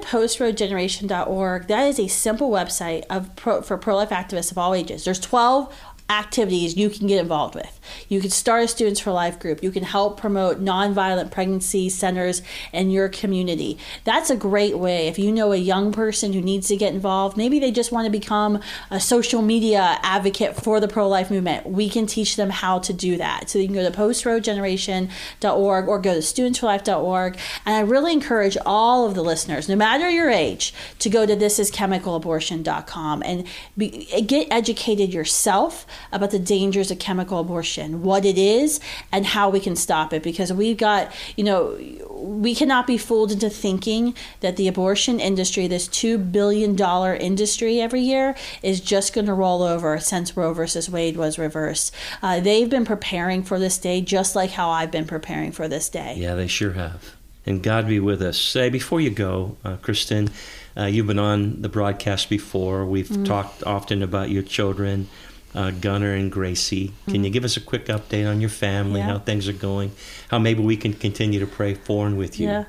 postroegeneration.org. 0.68 1.66
That 1.66 1.88
is 1.88 1.98
a 1.98 2.06
simple 2.08 2.50
website 2.50 3.02
of 3.10 3.34
pro, 3.36 3.62
for 3.62 3.76
pro 3.76 3.96
life 3.96 4.10
activists 4.10 4.50
of 4.52 4.58
all 4.58 4.74
ages. 4.74 5.04
There's 5.04 5.18
12 5.20 5.74
activities 6.10 6.76
you 6.76 6.90
can 6.90 7.06
get 7.06 7.18
involved 7.18 7.54
with. 7.54 7.80
You 8.08 8.20
can 8.20 8.28
start 8.28 8.64
a 8.64 8.68
Students 8.68 9.00
for 9.00 9.10
Life 9.10 9.38
group. 9.38 9.62
You 9.62 9.70
can 9.70 9.84
help 9.84 10.20
promote 10.20 10.62
nonviolent 10.62 11.30
pregnancy 11.30 11.88
centers 11.88 12.42
in 12.72 12.90
your 12.90 13.08
community. 13.08 13.78
That's 14.04 14.28
a 14.28 14.36
great 14.36 14.78
way. 14.78 15.08
If 15.08 15.18
you 15.18 15.32
know 15.32 15.52
a 15.52 15.56
young 15.56 15.92
person 15.92 16.34
who 16.34 16.42
needs 16.42 16.68
to 16.68 16.76
get 16.76 16.92
involved, 16.92 17.38
maybe 17.38 17.58
they 17.58 17.70
just 17.70 17.90
want 17.90 18.04
to 18.04 18.10
become 18.10 18.60
a 18.90 19.00
social 19.00 19.40
media 19.40 19.98
advocate 20.02 20.56
for 20.56 20.78
the 20.78 20.88
pro 20.88 21.08
life 21.08 21.30
movement, 21.30 21.66
we 21.66 21.88
can 21.88 22.06
teach 22.06 22.36
them 22.36 22.50
how 22.50 22.78
to 22.80 22.92
do 22.92 23.16
that. 23.16 23.48
So 23.48 23.58
you 23.58 23.66
can 23.66 23.74
go 23.74 23.90
to 23.90 23.96
postroegeneration.org 23.96 25.88
or 25.88 25.98
go 25.98 26.14
to 26.14 26.20
studentsforlife.org. 26.20 27.38
And 27.64 27.76
I 27.76 27.80
really 27.80 28.12
encourage 28.12 28.58
all 28.66 29.06
of 29.06 29.14
the 29.14 29.22
listeners, 29.22 29.70
no 29.70 29.76
matter 29.76 30.10
your 30.10 30.28
age, 30.30 30.74
to 30.98 31.08
go 31.08 31.24
to 31.24 31.34
thisischemicalabortion.com 31.34 33.22
and 33.24 33.46
be, 33.76 34.06
get 34.26 34.48
educated 34.50 35.14
yourself 35.14 35.86
about 36.12 36.30
the 36.30 36.38
dangers 36.38 36.90
of 36.90 36.98
chemical 36.98 37.38
abortion, 37.38 38.02
what 38.02 38.24
it 38.24 38.38
is, 38.38 38.80
and 39.12 39.26
how 39.26 39.48
we 39.50 39.60
can 39.60 39.76
stop 39.76 40.12
it. 40.12 40.22
Because 40.22 40.52
we've 40.52 40.76
got, 40.76 41.12
you 41.36 41.44
know, 41.44 41.78
we 42.10 42.54
cannot 42.54 42.86
be 42.86 42.96
fooled 42.98 43.32
into 43.32 43.50
thinking 43.50 44.14
that 44.40 44.56
the 44.56 44.68
abortion 44.68 45.20
industry, 45.20 45.66
this 45.66 45.88
$2 45.88 46.32
billion 46.32 46.78
industry 47.20 47.80
every 47.80 48.00
year, 48.00 48.34
is 48.62 48.80
just 48.80 49.12
going 49.12 49.26
to 49.26 49.34
roll 49.34 49.62
over 49.62 49.98
since 49.98 50.36
Roe 50.36 50.52
versus 50.52 50.88
Wade 50.88 51.16
was 51.16 51.38
reversed. 51.38 51.94
Uh, 52.22 52.40
they've 52.40 52.70
been 52.70 52.84
preparing 52.84 53.42
for 53.42 53.58
this 53.58 53.78
day 53.78 54.00
just 54.00 54.34
like 54.34 54.50
how 54.50 54.70
I've 54.70 54.90
been 54.90 55.06
preparing 55.06 55.52
for 55.52 55.68
this 55.68 55.88
day. 55.88 56.14
Yeah, 56.16 56.34
they 56.34 56.46
sure 56.46 56.72
have. 56.72 57.14
And 57.46 57.62
God 57.62 57.86
be 57.86 58.00
with 58.00 58.22
us. 58.22 58.40
Say, 58.40 58.70
before 58.70 59.00
you 59.02 59.10
go, 59.10 59.56
uh, 59.64 59.76
Kristen, 59.76 60.30
uh, 60.76 60.84
you've 60.86 61.06
been 61.06 61.18
on 61.18 61.60
the 61.60 61.68
broadcast 61.68 62.30
before. 62.30 62.86
We've 62.86 63.08
Mm. 63.08 63.26
talked 63.26 63.62
often 63.64 64.02
about 64.02 64.30
your 64.30 64.42
children, 64.42 65.08
uh, 65.54 65.70
Gunnar 65.70 66.14
and 66.14 66.30
Gracie. 66.30 66.92
Can 67.06 67.22
you 67.24 67.30
give 67.30 67.44
us 67.44 67.56
a 67.56 67.60
quick 67.60 67.86
update 67.86 68.28
on 68.28 68.40
your 68.40 68.50
family. 68.50 69.00
Yeah. 69.00 69.06
how 69.06 69.18
things 69.18 69.48
are 69.48 69.52
going, 69.52 69.92
how 70.28 70.38
maybe 70.38 70.62
we 70.62 70.76
can 70.76 70.92
continue 70.92 71.40
to 71.40 71.46
pray 71.46 71.74
for 71.74 72.06
and 72.06 72.16
with 72.18 72.40
you? 72.40 72.48
Yeah. 72.48 72.64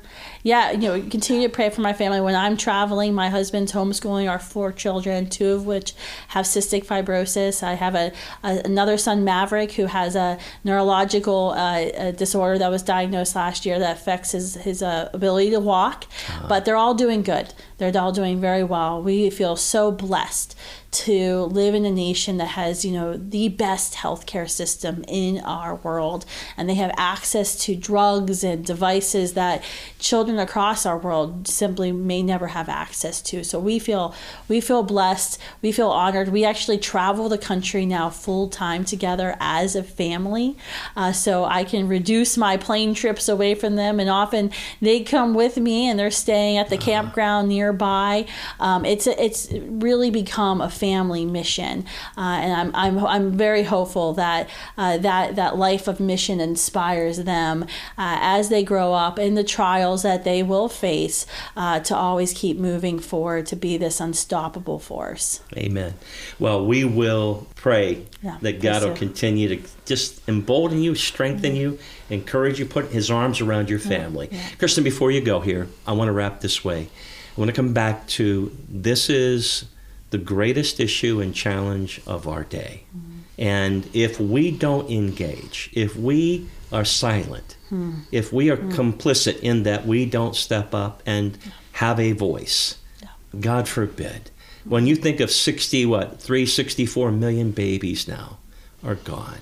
Yeah, 0.46 0.70
you 0.70 0.82
know, 0.82 1.00
continue 1.10 1.48
to 1.48 1.52
pray 1.52 1.70
for 1.70 1.80
my 1.80 1.92
family. 1.92 2.20
When 2.20 2.36
I'm 2.36 2.56
traveling, 2.56 3.14
my 3.14 3.30
husband's 3.30 3.72
homeschooling 3.72 4.30
our 4.30 4.38
four 4.38 4.70
children, 4.70 5.28
two 5.28 5.48
of 5.48 5.66
which 5.66 5.92
have 6.28 6.44
cystic 6.44 6.86
fibrosis. 6.86 7.64
I 7.64 7.74
have 7.74 7.96
a, 7.96 8.12
a 8.44 8.60
another 8.64 8.96
son, 8.96 9.24
Maverick, 9.24 9.72
who 9.72 9.86
has 9.86 10.14
a 10.14 10.38
neurological 10.62 11.50
uh, 11.56 11.88
a 11.96 12.12
disorder 12.12 12.58
that 12.58 12.70
was 12.70 12.84
diagnosed 12.84 13.34
last 13.34 13.66
year 13.66 13.80
that 13.80 13.96
affects 13.96 14.30
his 14.30 14.54
his 14.54 14.84
uh, 14.84 15.10
ability 15.12 15.50
to 15.50 15.58
walk. 15.58 16.04
But 16.48 16.64
they're 16.64 16.76
all 16.76 16.94
doing 16.94 17.24
good. 17.24 17.52
They're 17.78 18.00
all 18.00 18.12
doing 18.12 18.40
very 18.40 18.62
well. 18.62 19.02
We 19.02 19.28
feel 19.30 19.56
so 19.56 19.90
blessed 19.90 20.56
to 20.92 21.42
live 21.42 21.74
in 21.74 21.84
a 21.84 21.90
nation 21.90 22.38
that 22.38 22.48
has, 22.48 22.84
you 22.84 22.92
know, 22.92 23.16
the 23.16 23.48
best 23.48 23.94
healthcare 23.94 24.48
system 24.48 25.04
in 25.08 25.40
our 25.40 25.74
world, 25.74 26.24
and 26.56 26.68
they 26.68 26.74
have 26.74 26.90
access 26.96 27.54
to 27.64 27.76
drugs 27.76 28.42
and 28.42 28.64
devices 28.64 29.34
that 29.34 29.62
children 29.98 30.35
across 30.38 30.86
our 30.86 30.98
world 30.98 31.48
simply 31.48 31.92
may 31.92 32.22
never 32.22 32.48
have 32.48 32.68
access 32.68 33.20
to. 33.22 33.44
So 33.44 33.58
we 33.58 33.78
feel 33.78 34.14
we 34.48 34.60
feel 34.60 34.82
blessed. 34.82 35.38
We 35.62 35.72
feel 35.72 35.88
honored. 35.88 36.28
We 36.28 36.44
actually 36.44 36.78
travel 36.78 37.28
the 37.28 37.38
country 37.38 37.86
now 37.86 38.10
full 38.10 38.48
time 38.48 38.84
together 38.84 39.36
as 39.40 39.76
a 39.76 39.82
family, 39.82 40.56
uh, 40.96 41.12
so 41.12 41.44
I 41.44 41.64
can 41.64 41.88
reduce 41.88 42.36
my 42.36 42.56
plane 42.56 42.94
trips 42.94 43.28
away 43.28 43.54
from 43.54 43.76
them, 43.76 44.00
and 44.00 44.10
often 44.10 44.50
they 44.80 45.00
come 45.00 45.34
with 45.34 45.56
me 45.56 45.88
and 45.88 45.98
they're 45.98 46.10
staying 46.10 46.58
at 46.58 46.68
the 46.68 46.78
campground 46.78 47.48
nearby. 47.48 48.26
Um, 48.60 48.84
it's 48.84 49.06
it's 49.06 49.52
really 49.52 50.10
become 50.10 50.60
a 50.60 50.70
family 50.70 51.24
mission, 51.24 51.84
uh, 52.16 52.20
and 52.20 52.52
I'm, 52.52 52.74
I'm, 52.74 53.06
I'm 53.06 53.32
very 53.32 53.64
hopeful 53.64 54.14
that 54.14 54.48
uh, 54.78 54.98
that 54.98 55.36
that 55.36 55.56
life 55.56 55.88
of 55.88 56.00
mission 56.00 56.40
inspires 56.40 57.18
them 57.24 57.64
uh, 57.98 58.18
as 58.20 58.48
they 58.48 58.62
grow 58.62 58.92
up 58.92 59.18
in 59.18 59.34
the 59.34 59.44
trials 59.44 60.02
that 60.02 60.15
they 60.24 60.42
will 60.42 60.68
face 60.68 61.26
uh, 61.56 61.80
to 61.80 61.96
always 61.96 62.32
keep 62.32 62.58
moving 62.58 62.98
forward 62.98 63.46
to 63.46 63.56
be 63.56 63.76
this 63.76 64.00
unstoppable 64.00 64.78
force. 64.78 65.40
Amen. 65.56 65.94
Well, 66.38 66.64
we 66.64 66.84
will 66.84 67.46
pray 67.54 68.06
yeah, 68.22 68.38
that 68.42 68.60
God 68.60 68.84
will 68.84 68.96
continue 68.96 69.48
to 69.48 69.68
just 69.84 70.26
embolden 70.28 70.82
you, 70.82 70.94
strengthen 70.94 71.52
mm-hmm. 71.52 71.60
you, 71.60 71.78
encourage 72.10 72.58
you, 72.58 72.66
put 72.66 72.86
His 72.86 73.10
arms 73.10 73.40
around 73.40 73.70
your 73.70 73.78
family. 73.78 74.28
Yeah, 74.30 74.38
yeah. 74.38 74.56
Kristen, 74.58 74.84
before 74.84 75.10
you 75.10 75.20
go 75.20 75.40
here, 75.40 75.68
I 75.86 75.92
want 75.92 76.08
to 76.08 76.12
wrap 76.12 76.40
this 76.40 76.64
way. 76.64 76.88
I 77.36 77.40
want 77.40 77.48
to 77.48 77.54
come 77.54 77.72
back 77.72 78.06
to 78.08 78.56
this 78.68 79.10
is 79.10 79.66
the 80.10 80.18
greatest 80.18 80.80
issue 80.80 81.20
and 81.20 81.34
challenge 81.34 82.00
of 82.06 82.26
our 82.26 82.44
day. 82.44 82.84
Mm-hmm. 82.96 83.16
And 83.38 83.90
if 83.92 84.18
we 84.18 84.50
don't 84.50 84.90
engage, 84.90 85.70
if 85.74 85.96
we 85.96 86.48
are 86.72 86.84
silent, 86.84 87.55
mm. 87.70 88.02
if 88.12 88.32
we 88.32 88.50
are 88.50 88.56
mm. 88.56 88.72
complicit 88.72 89.38
in 89.40 89.62
that 89.64 89.86
we 89.86 90.06
don't 90.06 90.36
step 90.36 90.74
up 90.74 91.02
and 91.06 91.38
have 91.72 92.00
a 92.00 92.12
voice, 92.12 92.78
yeah. 93.02 93.08
God 93.40 93.68
forbid. 93.68 94.30
When 94.64 94.86
you 94.86 94.96
think 94.96 95.20
of 95.20 95.30
60, 95.30 95.86
what, 95.86 96.20
364 96.20 97.12
million 97.12 97.52
babies 97.52 98.08
now 98.08 98.38
are 98.82 98.96
gone, 98.96 99.38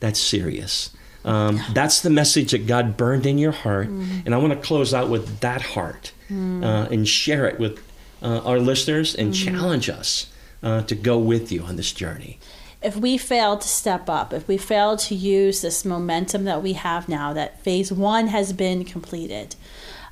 that's 0.00 0.20
serious. 0.20 0.90
Um, 1.24 1.60
that's 1.72 2.02
the 2.02 2.10
message 2.10 2.50
that 2.52 2.66
God 2.66 2.96
burned 2.96 3.26
in 3.26 3.38
your 3.38 3.52
heart. 3.52 3.88
Mm. 3.88 4.26
And 4.26 4.34
I 4.34 4.38
want 4.38 4.52
to 4.52 4.58
close 4.58 4.92
out 4.92 5.08
with 5.08 5.40
that 5.40 5.62
heart 5.62 6.12
mm. 6.30 6.62
uh, 6.62 6.88
and 6.90 7.08
share 7.08 7.46
it 7.46 7.58
with 7.58 7.82
uh, 8.22 8.40
our 8.44 8.58
listeners 8.58 9.14
and 9.14 9.32
mm-hmm. 9.32 9.56
challenge 9.56 9.88
us 9.88 10.30
uh, 10.62 10.82
to 10.82 10.94
go 10.94 11.18
with 11.18 11.52
you 11.52 11.62
on 11.62 11.76
this 11.76 11.92
journey. 11.92 12.38
If 12.84 12.96
we 12.96 13.16
fail 13.16 13.56
to 13.56 13.66
step 13.66 14.10
up, 14.10 14.32
if 14.32 14.46
we 14.46 14.58
fail 14.58 14.96
to 14.98 15.14
use 15.14 15.62
this 15.62 15.84
momentum 15.84 16.44
that 16.44 16.62
we 16.62 16.74
have 16.74 17.08
now, 17.08 17.32
that 17.32 17.62
phase 17.62 17.90
one 17.90 18.28
has 18.28 18.52
been 18.52 18.84
completed, 18.84 19.56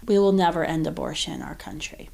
we 0.06 0.18
will 0.18 0.32
never 0.32 0.64
end 0.64 0.86
abortion 0.86 1.34
in 1.34 1.42
our 1.42 1.54
country 1.54 2.08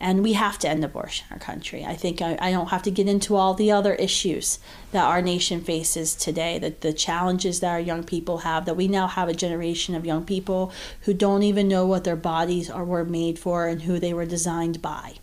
and 0.00 0.22
we 0.22 0.32
have 0.32 0.58
to 0.58 0.68
end 0.68 0.84
abortion 0.84 1.26
in 1.30 1.34
our 1.34 1.38
country. 1.38 1.84
I 1.84 1.94
think 1.94 2.20
I, 2.20 2.36
I, 2.40 2.50
don't 2.50 2.68
have 2.68 2.82
to 2.82 2.90
get 2.90 3.08
into 3.08 3.36
all 3.36 3.54
the 3.54 3.70
other 3.70 3.94
issues 3.94 4.58
that 4.92 5.04
our 5.04 5.22
nation 5.22 5.60
faces 5.60 6.14
today, 6.14 6.58
the, 6.58 6.74
the 6.80 6.92
challenges 6.92 7.60
that 7.60 7.70
our 7.70 7.80
young 7.80 8.04
people 8.04 8.38
have, 8.38 8.64
that 8.66 8.76
we 8.76 8.88
now 8.88 9.06
have 9.06 9.28
a 9.28 9.34
generation 9.34 9.94
of 9.94 10.04
young 10.04 10.24
people 10.24 10.72
who 11.02 11.14
don't 11.14 11.42
even 11.42 11.68
know 11.68 11.86
what 11.86 12.04
their 12.04 12.16
bodies 12.16 12.68
are 12.68 12.84
were 12.84 13.04
made 13.04 13.38
for 13.38 13.66
and 13.66 13.82
who 13.82 13.98
they 13.98 14.12
were 14.12 14.26
designed 14.26 14.82
by. 14.82 15.14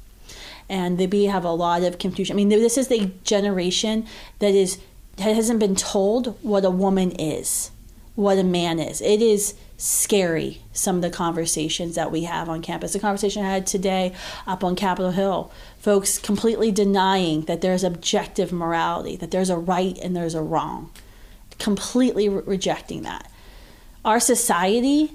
And 0.71 0.97
they 0.97 1.25
have 1.25 1.43
a 1.43 1.51
lot 1.51 1.83
of 1.83 1.99
confusion. 1.99 2.33
I 2.33 2.37
mean, 2.37 2.47
this 2.47 2.77
is 2.77 2.87
the 2.87 3.11
generation 3.25 4.07
that 4.39 4.55
is 4.55 4.79
hasn't 5.19 5.59
been 5.59 5.75
told 5.75 6.41
what 6.41 6.63
a 6.63 6.69
woman 6.69 7.11
is, 7.11 7.71
what 8.15 8.37
a 8.37 8.43
man 8.43 8.79
is. 8.79 9.01
It 9.01 9.21
is 9.21 9.53
scary 9.77 10.61
some 10.71 10.95
of 10.95 11.01
the 11.01 11.09
conversations 11.09 11.95
that 11.95 12.09
we 12.09 12.23
have 12.23 12.47
on 12.47 12.61
campus. 12.61 12.93
The 12.93 12.99
conversation 12.99 13.43
I 13.43 13.49
had 13.49 13.67
today 13.67 14.13
up 14.47 14.63
on 14.63 14.77
Capitol 14.77 15.11
Hill, 15.11 15.51
folks 15.77 16.17
completely 16.17 16.71
denying 16.71 17.41
that 17.41 17.59
there's 17.59 17.83
objective 17.83 18.53
morality, 18.53 19.17
that 19.17 19.31
there's 19.31 19.49
a 19.49 19.57
right 19.57 19.97
and 19.97 20.15
there's 20.15 20.35
a 20.35 20.41
wrong, 20.41 20.89
completely 21.59 22.29
re- 22.29 22.43
rejecting 22.45 23.01
that. 23.01 23.29
Our 24.05 24.21
society, 24.21 25.11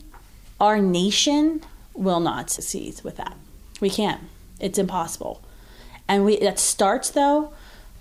our 0.60 0.78
nation 0.78 1.62
will 1.94 2.20
not 2.20 2.50
succeed 2.50 3.00
with 3.02 3.16
that. 3.16 3.36
We 3.80 3.88
can't. 3.88 4.20
It's 4.60 4.78
impossible. 4.78 5.42
And 6.08 6.24
we 6.24 6.38
that 6.38 6.58
starts 6.58 7.10
though 7.10 7.52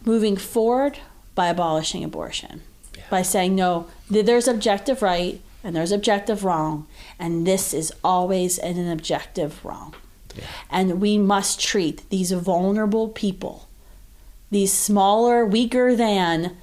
moving 0.03 0.37
forward 0.37 0.99
by 1.33 1.47
abolishing 1.47 2.03
abortion. 2.03 2.61
Yeah. 2.95 3.03
By 3.09 3.21
saying 3.21 3.55
no, 3.55 3.87
there's 4.09 4.47
objective 4.47 5.01
right 5.01 5.41
and 5.63 5.75
there's 5.75 5.91
objective 5.91 6.43
wrong, 6.43 6.85
and 7.17 7.47
this 7.47 7.73
is 7.73 7.91
always 8.03 8.59
an 8.59 8.87
objective 8.87 9.65
wrong. 9.65 9.95
Yeah. 10.35 10.43
And 10.69 11.01
we 11.01 11.17
must 11.17 11.59
treat 11.59 12.07
these 12.11 12.31
vulnerable 12.31 13.09
people, 13.09 13.67
these 14.51 14.71
smaller, 14.71 15.43
weaker 15.43 15.95
than, 15.95 16.55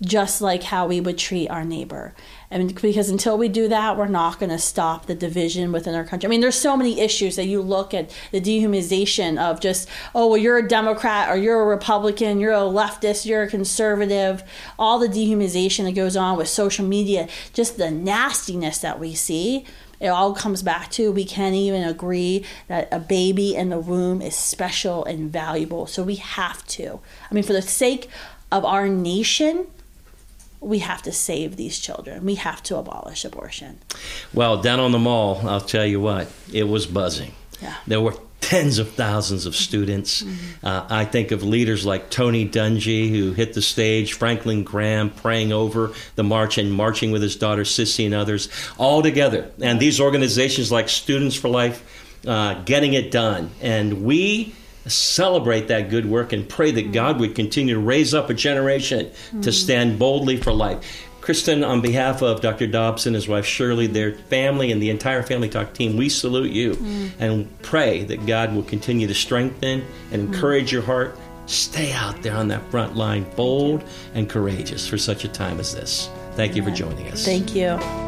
just 0.00 0.40
like 0.40 0.64
how 0.64 0.88
we 0.88 1.00
would 1.00 1.18
treat 1.18 1.48
our 1.48 1.64
neighbor. 1.64 2.14
And 2.50 2.74
because 2.80 3.10
until 3.10 3.36
we 3.36 3.48
do 3.48 3.68
that, 3.68 3.98
we're 3.98 4.08
not 4.08 4.38
going 4.38 4.50
to 4.50 4.58
stop 4.58 5.06
the 5.06 5.14
division 5.14 5.70
within 5.70 5.94
our 5.94 6.04
country. 6.04 6.26
I 6.26 6.30
mean, 6.30 6.40
there's 6.40 6.58
so 6.58 6.76
many 6.76 7.00
issues 7.00 7.36
that 7.36 7.44
you 7.44 7.60
look 7.60 7.92
at 7.92 8.10
the 8.32 8.40
dehumanization 8.40 9.38
of 9.38 9.60
just, 9.60 9.88
oh, 10.14 10.28
well, 10.28 10.38
you're 10.38 10.56
a 10.56 10.66
Democrat 10.66 11.28
or 11.28 11.36
you're 11.36 11.60
a 11.60 11.66
Republican, 11.66 12.40
you're 12.40 12.54
a 12.54 12.60
leftist, 12.60 13.26
you're 13.26 13.42
a 13.42 13.48
conservative, 13.48 14.42
all 14.78 14.98
the 14.98 15.08
dehumanization 15.08 15.84
that 15.84 15.92
goes 15.92 16.16
on 16.16 16.38
with 16.38 16.48
social 16.48 16.86
media, 16.86 17.28
just 17.52 17.76
the 17.76 17.90
nastiness 17.90 18.78
that 18.78 18.98
we 18.98 19.14
see. 19.14 19.66
It 20.00 20.08
all 20.08 20.32
comes 20.32 20.62
back 20.62 20.90
to 20.92 21.12
we 21.12 21.24
can't 21.24 21.56
even 21.56 21.82
agree 21.82 22.44
that 22.68 22.88
a 22.92 23.00
baby 23.00 23.56
in 23.56 23.68
the 23.68 23.80
womb 23.80 24.22
is 24.22 24.36
special 24.36 25.04
and 25.04 25.30
valuable. 25.30 25.86
So 25.86 26.02
we 26.02 26.14
have 26.16 26.64
to. 26.68 27.00
I 27.30 27.34
mean, 27.34 27.42
for 27.42 27.52
the 27.52 27.62
sake 27.62 28.08
of 28.50 28.64
our 28.64 28.88
nation, 28.88 29.66
we 30.60 30.80
have 30.80 31.02
to 31.02 31.12
save 31.12 31.56
these 31.56 31.78
children. 31.78 32.24
We 32.24 32.36
have 32.36 32.62
to 32.64 32.76
abolish 32.76 33.24
abortion. 33.24 33.78
Well, 34.34 34.60
down 34.60 34.80
on 34.80 34.92
the 34.92 34.98
mall, 34.98 35.40
I'll 35.48 35.60
tell 35.60 35.86
you 35.86 36.00
what, 36.00 36.30
it 36.52 36.64
was 36.64 36.86
buzzing. 36.86 37.32
Yeah. 37.60 37.74
There 37.86 38.00
were 38.00 38.14
tens 38.40 38.78
of 38.78 38.90
thousands 38.92 39.46
of 39.46 39.54
students. 39.54 40.22
Mm-hmm. 40.22 40.66
Uh, 40.66 40.86
I 40.88 41.04
think 41.04 41.32
of 41.32 41.42
leaders 41.42 41.84
like 41.84 42.08
Tony 42.08 42.48
Dungy, 42.48 43.10
who 43.10 43.32
hit 43.32 43.52
the 43.52 43.62
stage, 43.62 44.14
Franklin 44.14 44.64
Graham 44.64 45.10
praying 45.10 45.52
over 45.52 45.92
the 46.14 46.22
march 46.22 46.56
and 46.56 46.72
marching 46.72 47.10
with 47.10 47.22
his 47.22 47.36
daughter 47.36 47.64
Cissie 47.64 48.06
and 48.06 48.14
others, 48.14 48.48
all 48.78 49.02
together. 49.02 49.50
And 49.60 49.80
these 49.80 50.00
organizations 50.00 50.70
like 50.72 50.88
Students 50.88 51.36
for 51.36 51.48
Life 51.48 51.84
uh, 52.26 52.62
getting 52.62 52.94
it 52.94 53.10
done. 53.10 53.50
And 53.60 54.04
we 54.04 54.54
celebrate 54.88 55.68
that 55.68 55.90
good 55.90 56.06
work 56.06 56.32
and 56.32 56.48
pray 56.48 56.70
that 56.70 56.92
God 56.92 57.20
would 57.20 57.34
continue 57.34 57.74
to 57.74 57.80
raise 57.80 58.14
up 58.14 58.30
a 58.30 58.34
generation 58.34 59.06
mm-hmm. 59.06 59.40
to 59.42 59.52
stand 59.52 59.98
boldly 59.98 60.36
for 60.36 60.52
life. 60.52 61.08
Kristen, 61.20 61.62
on 61.62 61.82
behalf 61.82 62.22
of 62.22 62.40
Dr. 62.40 62.66
Dobson, 62.66 63.12
his 63.12 63.28
wife 63.28 63.44
Shirley, 63.44 63.86
their 63.86 64.14
family, 64.14 64.72
and 64.72 64.80
the 64.80 64.88
entire 64.88 65.22
Family 65.22 65.50
Talk 65.50 65.74
team, 65.74 65.98
we 65.98 66.08
salute 66.08 66.52
you 66.52 66.72
mm. 66.72 67.10
and 67.18 67.60
pray 67.60 68.04
that 68.04 68.24
God 68.24 68.54
will 68.54 68.62
continue 68.62 69.06
to 69.06 69.14
strengthen 69.14 69.84
and 70.10 70.22
encourage 70.22 70.70
mm. 70.70 70.72
your 70.72 70.82
heart. 70.82 71.18
Stay 71.44 71.92
out 71.92 72.22
there 72.22 72.34
on 72.34 72.48
that 72.48 72.62
front 72.70 72.96
line, 72.96 73.26
bold 73.36 73.84
and 74.14 74.26
courageous 74.26 74.88
for 74.88 74.96
such 74.96 75.24
a 75.24 75.28
time 75.28 75.60
as 75.60 75.74
this. 75.74 76.08
Thank 76.32 76.56
you 76.56 76.62
for 76.62 76.70
joining 76.70 77.08
us. 77.08 77.26
Thank 77.26 77.54
you. 77.54 78.07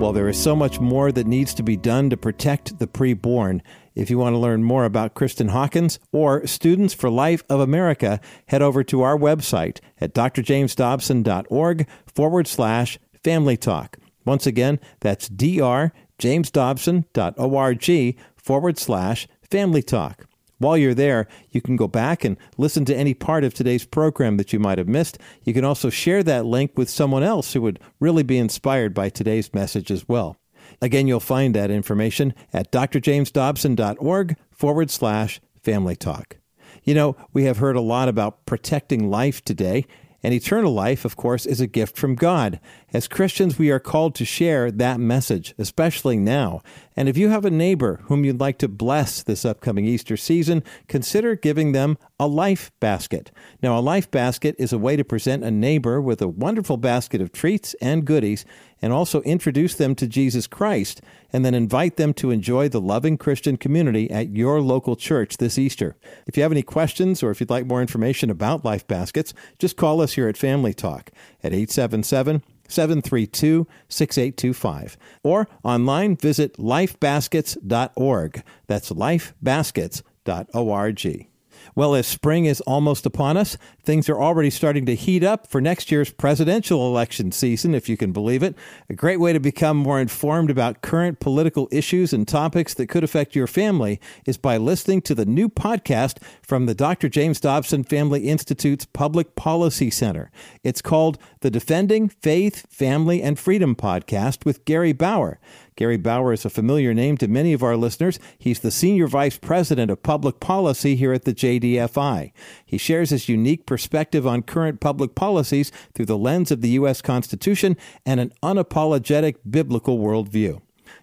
Well, 0.00 0.12
there 0.14 0.30
is 0.30 0.42
so 0.42 0.56
much 0.56 0.80
more 0.80 1.12
that 1.12 1.26
needs 1.26 1.52
to 1.52 1.62
be 1.62 1.76
done 1.76 2.08
to 2.08 2.16
protect 2.16 2.78
the 2.78 2.86
preborn. 2.86 3.60
If 3.94 4.08
you 4.08 4.16
want 4.16 4.32
to 4.32 4.38
learn 4.38 4.64
more 4.64 4.86
about 4.86 5.12
Kristen 5.12 5.48
Hawkins 5.48 5.98
or 6.10 6.46
Students 6.46 6.94
for 6.94 7.10
Life 7.10 7.44
of 7.50 7.60
America, 7.60 8.18
head 8.46 8.62
over 8.62 8.82
to 8.84 9.02
our 9.02 9.18
website 9.18 9.78
at 10.00 10.14
drjamesdobson.org 10.14 11.86
forward 12.06 12.46
slash 12.46 12.98
family 13.22 13.58
talk. 13.58 13.98
Once 14.24 14.46
again, 14.46 14.80
that's 15.00 15.28
drjamesdobson.org 15.28 18.16
forward 18.36 18.78
slash 18.78 19.28
family 19.42 19.82
talk. 19.82 20.26
While 20.60 20.76
you're 20.76 20.92
there, 20.92 21.26
you 21.50 21.62
can 21.62 21.76
go 21.76 21.88
back 21.88 22.22
and 22.22 22.36
listen 22.58 22.84
to 22.84 22.94
any 22.94 23.14
part 23.14 23.44
of 23.44 23.54
today's 23.54 23.86
program 23.86 24.36
that 24.36 24.52
you 24.52 24.58
might 24.58 24.76
have 24.76 24.86
missed. 24.86 25.16
You 25.42 25.54
can 25.54 25.64
also 25.64 25.88
share 25.88 26.22
that 26.22 26.44
link 26.44 26.72
with 26.76 26.90
someone 26.90 27.22
else 27.22 27.54
who 27.54 27.62
would 27.62 27.80
really 27.98 28.22
be 28.22 28.36
inspired 28.36 28.92
by 28.92 29.08
today's 29.08 29.54
message 29.54 29.90
as 29.90 30.06
well. 30.06 30.36
Again, 30.82 31.06
you'll 31.06 31.18
find 31.18 31.54
that 31.54 31.70
information 31.70 32.34
at 32.52 32.70
drjamesdobson.org 32.70 34.36
forward 34.50 34.90
slash 34.90 35.40
family 35.62 35.96
talk. 35.96 36.36
You 36.84 36.92
know, 36.92 37.16
we 37.32 37.44
have 37.44 37.56
heard 37.56 37.76
a 37.76 37.80
lot 37.80 38.10
about 38.10 38.44
protecting 38.44 39.08
life 39.10 39.42
today, 39.42 39.86
and 40.22 40.34
eternal 40.34 40.74
life, 40.74 41.06
of 41.06 41.16
course, 41.16 41.46
is 41.46 41.62
a 41.62 41.66
gift 41.66 41.96
from 41.96 42.16
God. 42.16 42.60
As 42.92 43.06
Christians, 43.06 43.56
we 43.56 43.70
are 43.70 43.78
called 43.78 44.16
to 44.16 44.24
share 44.24 44.72
that 44.72 44.98
message, 44.98 45.54
especially 45.58 46.16
now. 46.16 46.60
And 46.96 47.08
if 47.08 47.16
you 47.16 47.28
have 47.28 47.44
a 47.44 47.50
neighbor 47.50 48.00
whom 48.04 48.24
you'd 48.24 48.40
like 48.40 48.58
to 48.58 48.68
bless 48.68 49.22
this 49.22 49.44
upcoming 49.44 49.84
Easter 49.84 50.16
season, 50.16 50.64
consider 50.88 51.36
giving 51.36 51.70
them 51.70 51.98
a 52.18 52.26
life 52.26 52.72
basket. 52.80 53.30
Now, 53.62 53.78
a 53.78 53.80
life 53.80 54.10
basket 54.10 54.56
is 54.58 54.72
a 54.72 54.78
way 54.78 54.96
to 54.96 55.04
present 55.04 55.44
a 55.44 55.52
neighbor 55.52 56.00
with 56.00 56.20
a 56.20 56.26
wonderful 56.26 56.78
basket 56.78 57.20
of 57.20 57.30
treats 57.30 57.74
and 57.80 58.04
goodies 58.04 58.44
and 58.82 58.92
also 58.92 59.22
introduce 59.22 59.76
them 59.76 59.94
to 59.94 60.08
Jesus 60.08 60.48
Christ 60.48 61.00
and 61.32 61.44
then 61.44 61.54
invite 61.54 61.96
them 61.96 62.12
to 62.14 62.32
enjoy 62.32 62.68
the 62.68 62.80
loving 62.80 63.16
Christian 63.16 63.56
community 63.56 64.10
at 64.10 64.30
your 64.30 64.60
local 64.60 64.96
church 64.96 65.36
this 65.36 65.58
Easter. 65.58 65.96
If 66.26 66.36
you 66.36 66.42
have 66.42 66.52
any 66.52 66.62
questions 66.62 67.22
or 67.22 67.30
if 67.30 67.38
you'd 67.38 67.50
like 67.50 67.66
more 67.66 67.80
information 67.80 68.30
about 68.30 68.64
life 68.64 68.86
baskets, 68.88 69.32
just 69.60 69.76
call 69.76 70.00
us 70.00 70.14
here 70.14 70.28
at 70.28 70.36
Family 70.36 70.74
Talk 70.74 71.10
at 71.44 71.52
877 71.52 72.42
732 72.70 73.66
6825. 73.88 74.96
Or 75.22 75.48
online, 75.62 76.16
visit 76.16 76.58
lifebaskets.org. 76.58 78.42
That's 78.66 78.90
lifebaskets.org. 78.90 81.29
Well, 81.74 81.94
as 81.94 82.06
spring 82.06 82.44
is 82.44 82.60
almost 82.62 83.06
upon 83.06 83.36
us, 83.36 83.56
things 83.82 84.08
are 84.08 84.20
already 84.20 84.50
starting 84.50 84.86
to 84.86 84.94
heat 84.94 85.22
up 85.22 85.46
for 85.46 85.60
next 85.60 85.90
year's 85.90 86.10
presidential 86.10 86.86
election 86.86 87.32
season, 87.32 87.74
if 87.74 87.88
you 87.88 87.96
can 87.96 88.12
believe 88.12 88.42
it. 88.42 88.54
A 88.88 88.94
great 88.94 89.20
way 89.20 89.32
to 89.32 89.40
become 89.40 89.76
more 89.76 90.00
informed 90.00 90.50
about 90.50 90.82
current 90.82 91.20
political 91.20 91.68
issues 91.70 92.12
and 92.12 92.26
topics 92.26 92.74
that 92.74 92.88
could 92.88 93.04
affect 93.04 93.34
your 93.34 93.46
family 93.46 94.00
is 94.26 94.36
by 94.36 94.56
listening 94.56 95.02
to 95.02 95.14
the 95.14 95.26
new 95.26 95.48
podcast 95.48 96.18
from 96.42 96.66
the 96.66 96.74
Dr. 96.74 97.08
James 97.08 97.40
Dobson 97.40 97.84
Family 97.84 98.28
Institute's 98.28 98.84
Public 98.84 99.34
Policy 99.36 99.90
Center. 99.90 100.30
It's 100.62 100.82
called 100.82 101.18
the 101.40 101.50
Defending 101.50 102.08
Faith, 102.08 102.66
Family, 102.70 103.22
and 103.22 103.38
Freedom 103.38 103.74
podcast 103.74 104.44
with 104.44 104.64
Gary 104.64 104.92
Bauer. 104.92 105.38
Gary 105.80 105.96
Bauer 105.96 106.34
is 106.34 106.44
a 106.44 106.50
familiar 106.50 106.92
name 106.92 107.16
to 107.16 107.26
many 107.26 107.54
of 107.54 107.62
our 107.62 107.74
listeners. 107.74 108.18
He's 108.38 108.60
the 108.60 108.70
Senior 108.70 109.06
Vice 109.06 109.38
President 109.38 109.90
of 109.90 110.02
Public 110.02 110.38
Policy 110.38 110.94
here 110.94 111.14
at 111.14 111.24
the 111.24 111.32
JDFI. 111.32 112.32
He 112.66 112.76
shares 112.76 113.08
his 113.08 113.30
unique 113.30 113.64
perspective 113.64 114.26
on 114.26 114.42
current 114.42 114.80
public 114.80 115.14
policies 115.14 115.72
through 115.94 116.04
the 116.04 116.18
lens 116.18 116.50
of 116.50 116.60
the 116.60 116.68
U.S. 116.80 117.00
Constitution 117.00 117.78
and 118.04 118.20
an 118.20 118.30
unapologetic 118.42 119.36
biblical 119.48 119.98
worldview. 119.98 120.60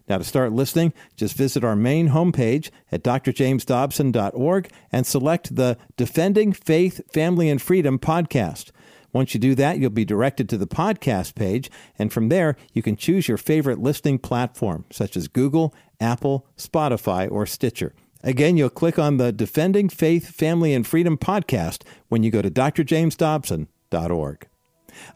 Now, 0.07 0.19
to 0.19 0.23
start 0.23 0.53
listening, 0.53 0.93
just 1.15 1.35
visit 1.35 1.63
our 1.63 1.75
main 1.75 2.09
homepage 2.09 2.69
at 2.91 3.03
drjamesdobson.org 3.03 4.69
and 4.91 5.07
select 5.07 5.55
the 5.55 5.79
Defending 5.95 6.53
Faith, 6.53 7.01
Family, 7.11 7.49
and 7.49 7.59
Freedom 7.59 7.97
podcast. 7.97 8.69
Once 9.13 9.33
you 9.33 9.39
do 9.39 9.55
that, 9.55 9.79
you'll 9.79 9.89
be 9.89 10.05
directed 10.05 10.49
to 10.49 10.57
the 10.57 10.67
podcast 10.67 11.35
page, 11.35 11.71
and 11.97 12.11
from 12.11 12.29
there, 12.29 12.55
you 12.73 12.81
can 12.81 12.95
choose 12.95 13.27
your 13.27 13.37
favorite 13.37 13.79
listening 13.79 14.19
platform, 14.19 14.85
such 14.91 15.15
as 15.15 15.27
Google, 15.27 15.73
Apple, 15.99 16.45
Spotify, 16.57 17.31
or 17.31 17.45
Stitcher. 17.45 17.93
Again, 18.23 18.57
you'll 18.57 18.69
click 18.69 18.99
on 18.99 19.17
the 19.17 19.31
Defending 19.31 19.89
Faith, 19.89 20.29
Family, 20.29 20.73
and 20.73 20.85
Freedom 20.85 21.17
podcast 21.17 21.83
when 22.09 22.23
you 22.23 22.31
go 22.31 22.41
to 22.41 22.51
drjamesdobson.org. 22.51 24.47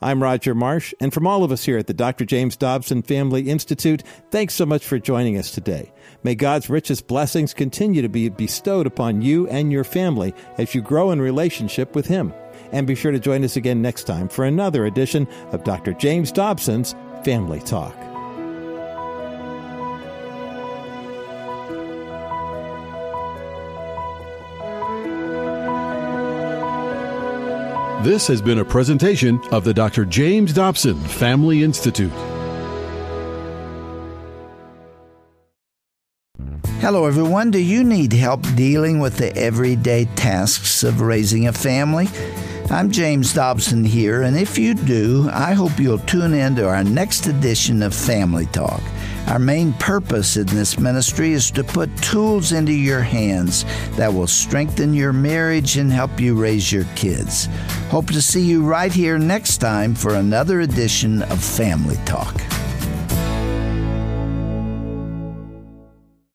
I'm 0.01 0.21
Roger 0.21 0.53
Marsh, 0.53 0.93
and 0.99 1.13
from 1.13 1.27
all 1.27 1.43
of 1.43 1.51
us 1.51 1.63
here 1.63 1.77
at 1.77 1.87
the 1.87 1.93
Dr. 1.93 2.25
James 2.25 2.55
Dobson 2.55 3.01
Family 3.01 3.49
Institute, 3.49 4.03
thanks 4.29 4.53
so 4.53 4.65
much 4.65 4.85
for 4.85 4.99
joining 4.99 5.37
us 5.37 5.51
today. 5.51 5.91
May 6.23 6.35
God's 6.35 6.69
richest 6.69 7.07
blessings 7.07 7.53
continue 7.53 8.01
to 8.01 8.09
be 8.09 8.29
bestowed 8.29 8.85
upon 8.85 9.21
you 9.21 9.47
and 9.47 9.71
your 9.71 9.83
family 9.83 10.33
as 10.57 10.75
you 10.75 10.81
grow 10.81 11.11
in 11.11 11.21
relationship 11.21 11.95
with 11.95 12.05
Him. 12.05 12.33
And 12.71 12.87
be 12.87 12.95
sure 12.95 13.11
to 13.11 13.19
join 13.19 13.43
us 13.43 13.55
again 13.55 13.81
next 13.81 14.05
time 14.05 14.29
for 14.29 14.45
another 14.45 14.85
edition 14.85 15.27
of 15.51 15.63
Dr. 15.63 15.93
James 15.93 16.31
Dobson's 16.31 16.95
Family 17.23 17.59
Talk. 17.59 17.95
This 28.03 28.25
has 28.29 28.41
been 28.41 28.57
a 28.57 28.65
presentation 28.65 29.39
of 29.51 29.63
the 29.63 29.75
Dr. 29.75 30.05
James 30.05 30.53
Dobson 30.53 30.99
Family 31.01 31.61
Institute. 31.61 32.11
Hello, 36.79 37.05
everyone. 37.05 37.51
Do 37.51 37.59
you 37.59 37.83
need 37.83 38.11
help 38.11 38.41
dealing 38.55 38.99
with 38.99 39.17
the 39.17 39.31
everyday 39.37 40.05
tasks 40.15 40.83
of 40.83 40.99
raising 40.99 41.47
a 41.47 41.53
family? 41.53 42.07
I'm 42.71 42.89
James 42.89 43.33
Dobson 43.33 43.83
here, 43.83 44.21
and 44.21 44.37
if 44.37 44.57
you 44.57 44.73
do, 44.73 45.29
I 45.33 45.51
hope 45.51 45.77
you'll 45.77 45.99
tune 45.99 46.33
in 46.33 46.55
to 46.55 46.69
our 46.69 46.85
next 46.85 47.27
edition 47.27 47.83
of 47.83 47.93
Family 47.93 48.45
Talk. 48.45 48.81
Our 49.27 49.39
main 49.39 49.73
purpose 49.73 50.37
in 50.37 50.47
this 50.47 50.79
ministry 50.79 51.33
is 51.33 51.51
to 51.51 51.65
put 51.65 51.93
tools 51.97 52.53
into 52.53 52.71
your 52.71 53.01
hands 53.01 53.65
that 53.97 54.13
will 54.13 54.25
strengthen 54.25 54.93
your 54.93 55.11
marriage 55.11 55.75
and 55.75 55.91
help 55.91 56.17
you 56.17 56.33
raise 56.33 56.71
your 56.71 56.85
kids. 56.95 57.49
Hope 57.89 58.07
to 58.07 58.21
see 58.21 58.41
you 58.41 58.63
right 58.63 58.93
here 58.93 59.19
next 59.19 59.57
time 59.57 59.93
for 59.93 60.15
another 60.15 60.61
edition 60.61 61.23
of 61.23 61.43
Family 61.43 61.97
Talk. 62.05 62.41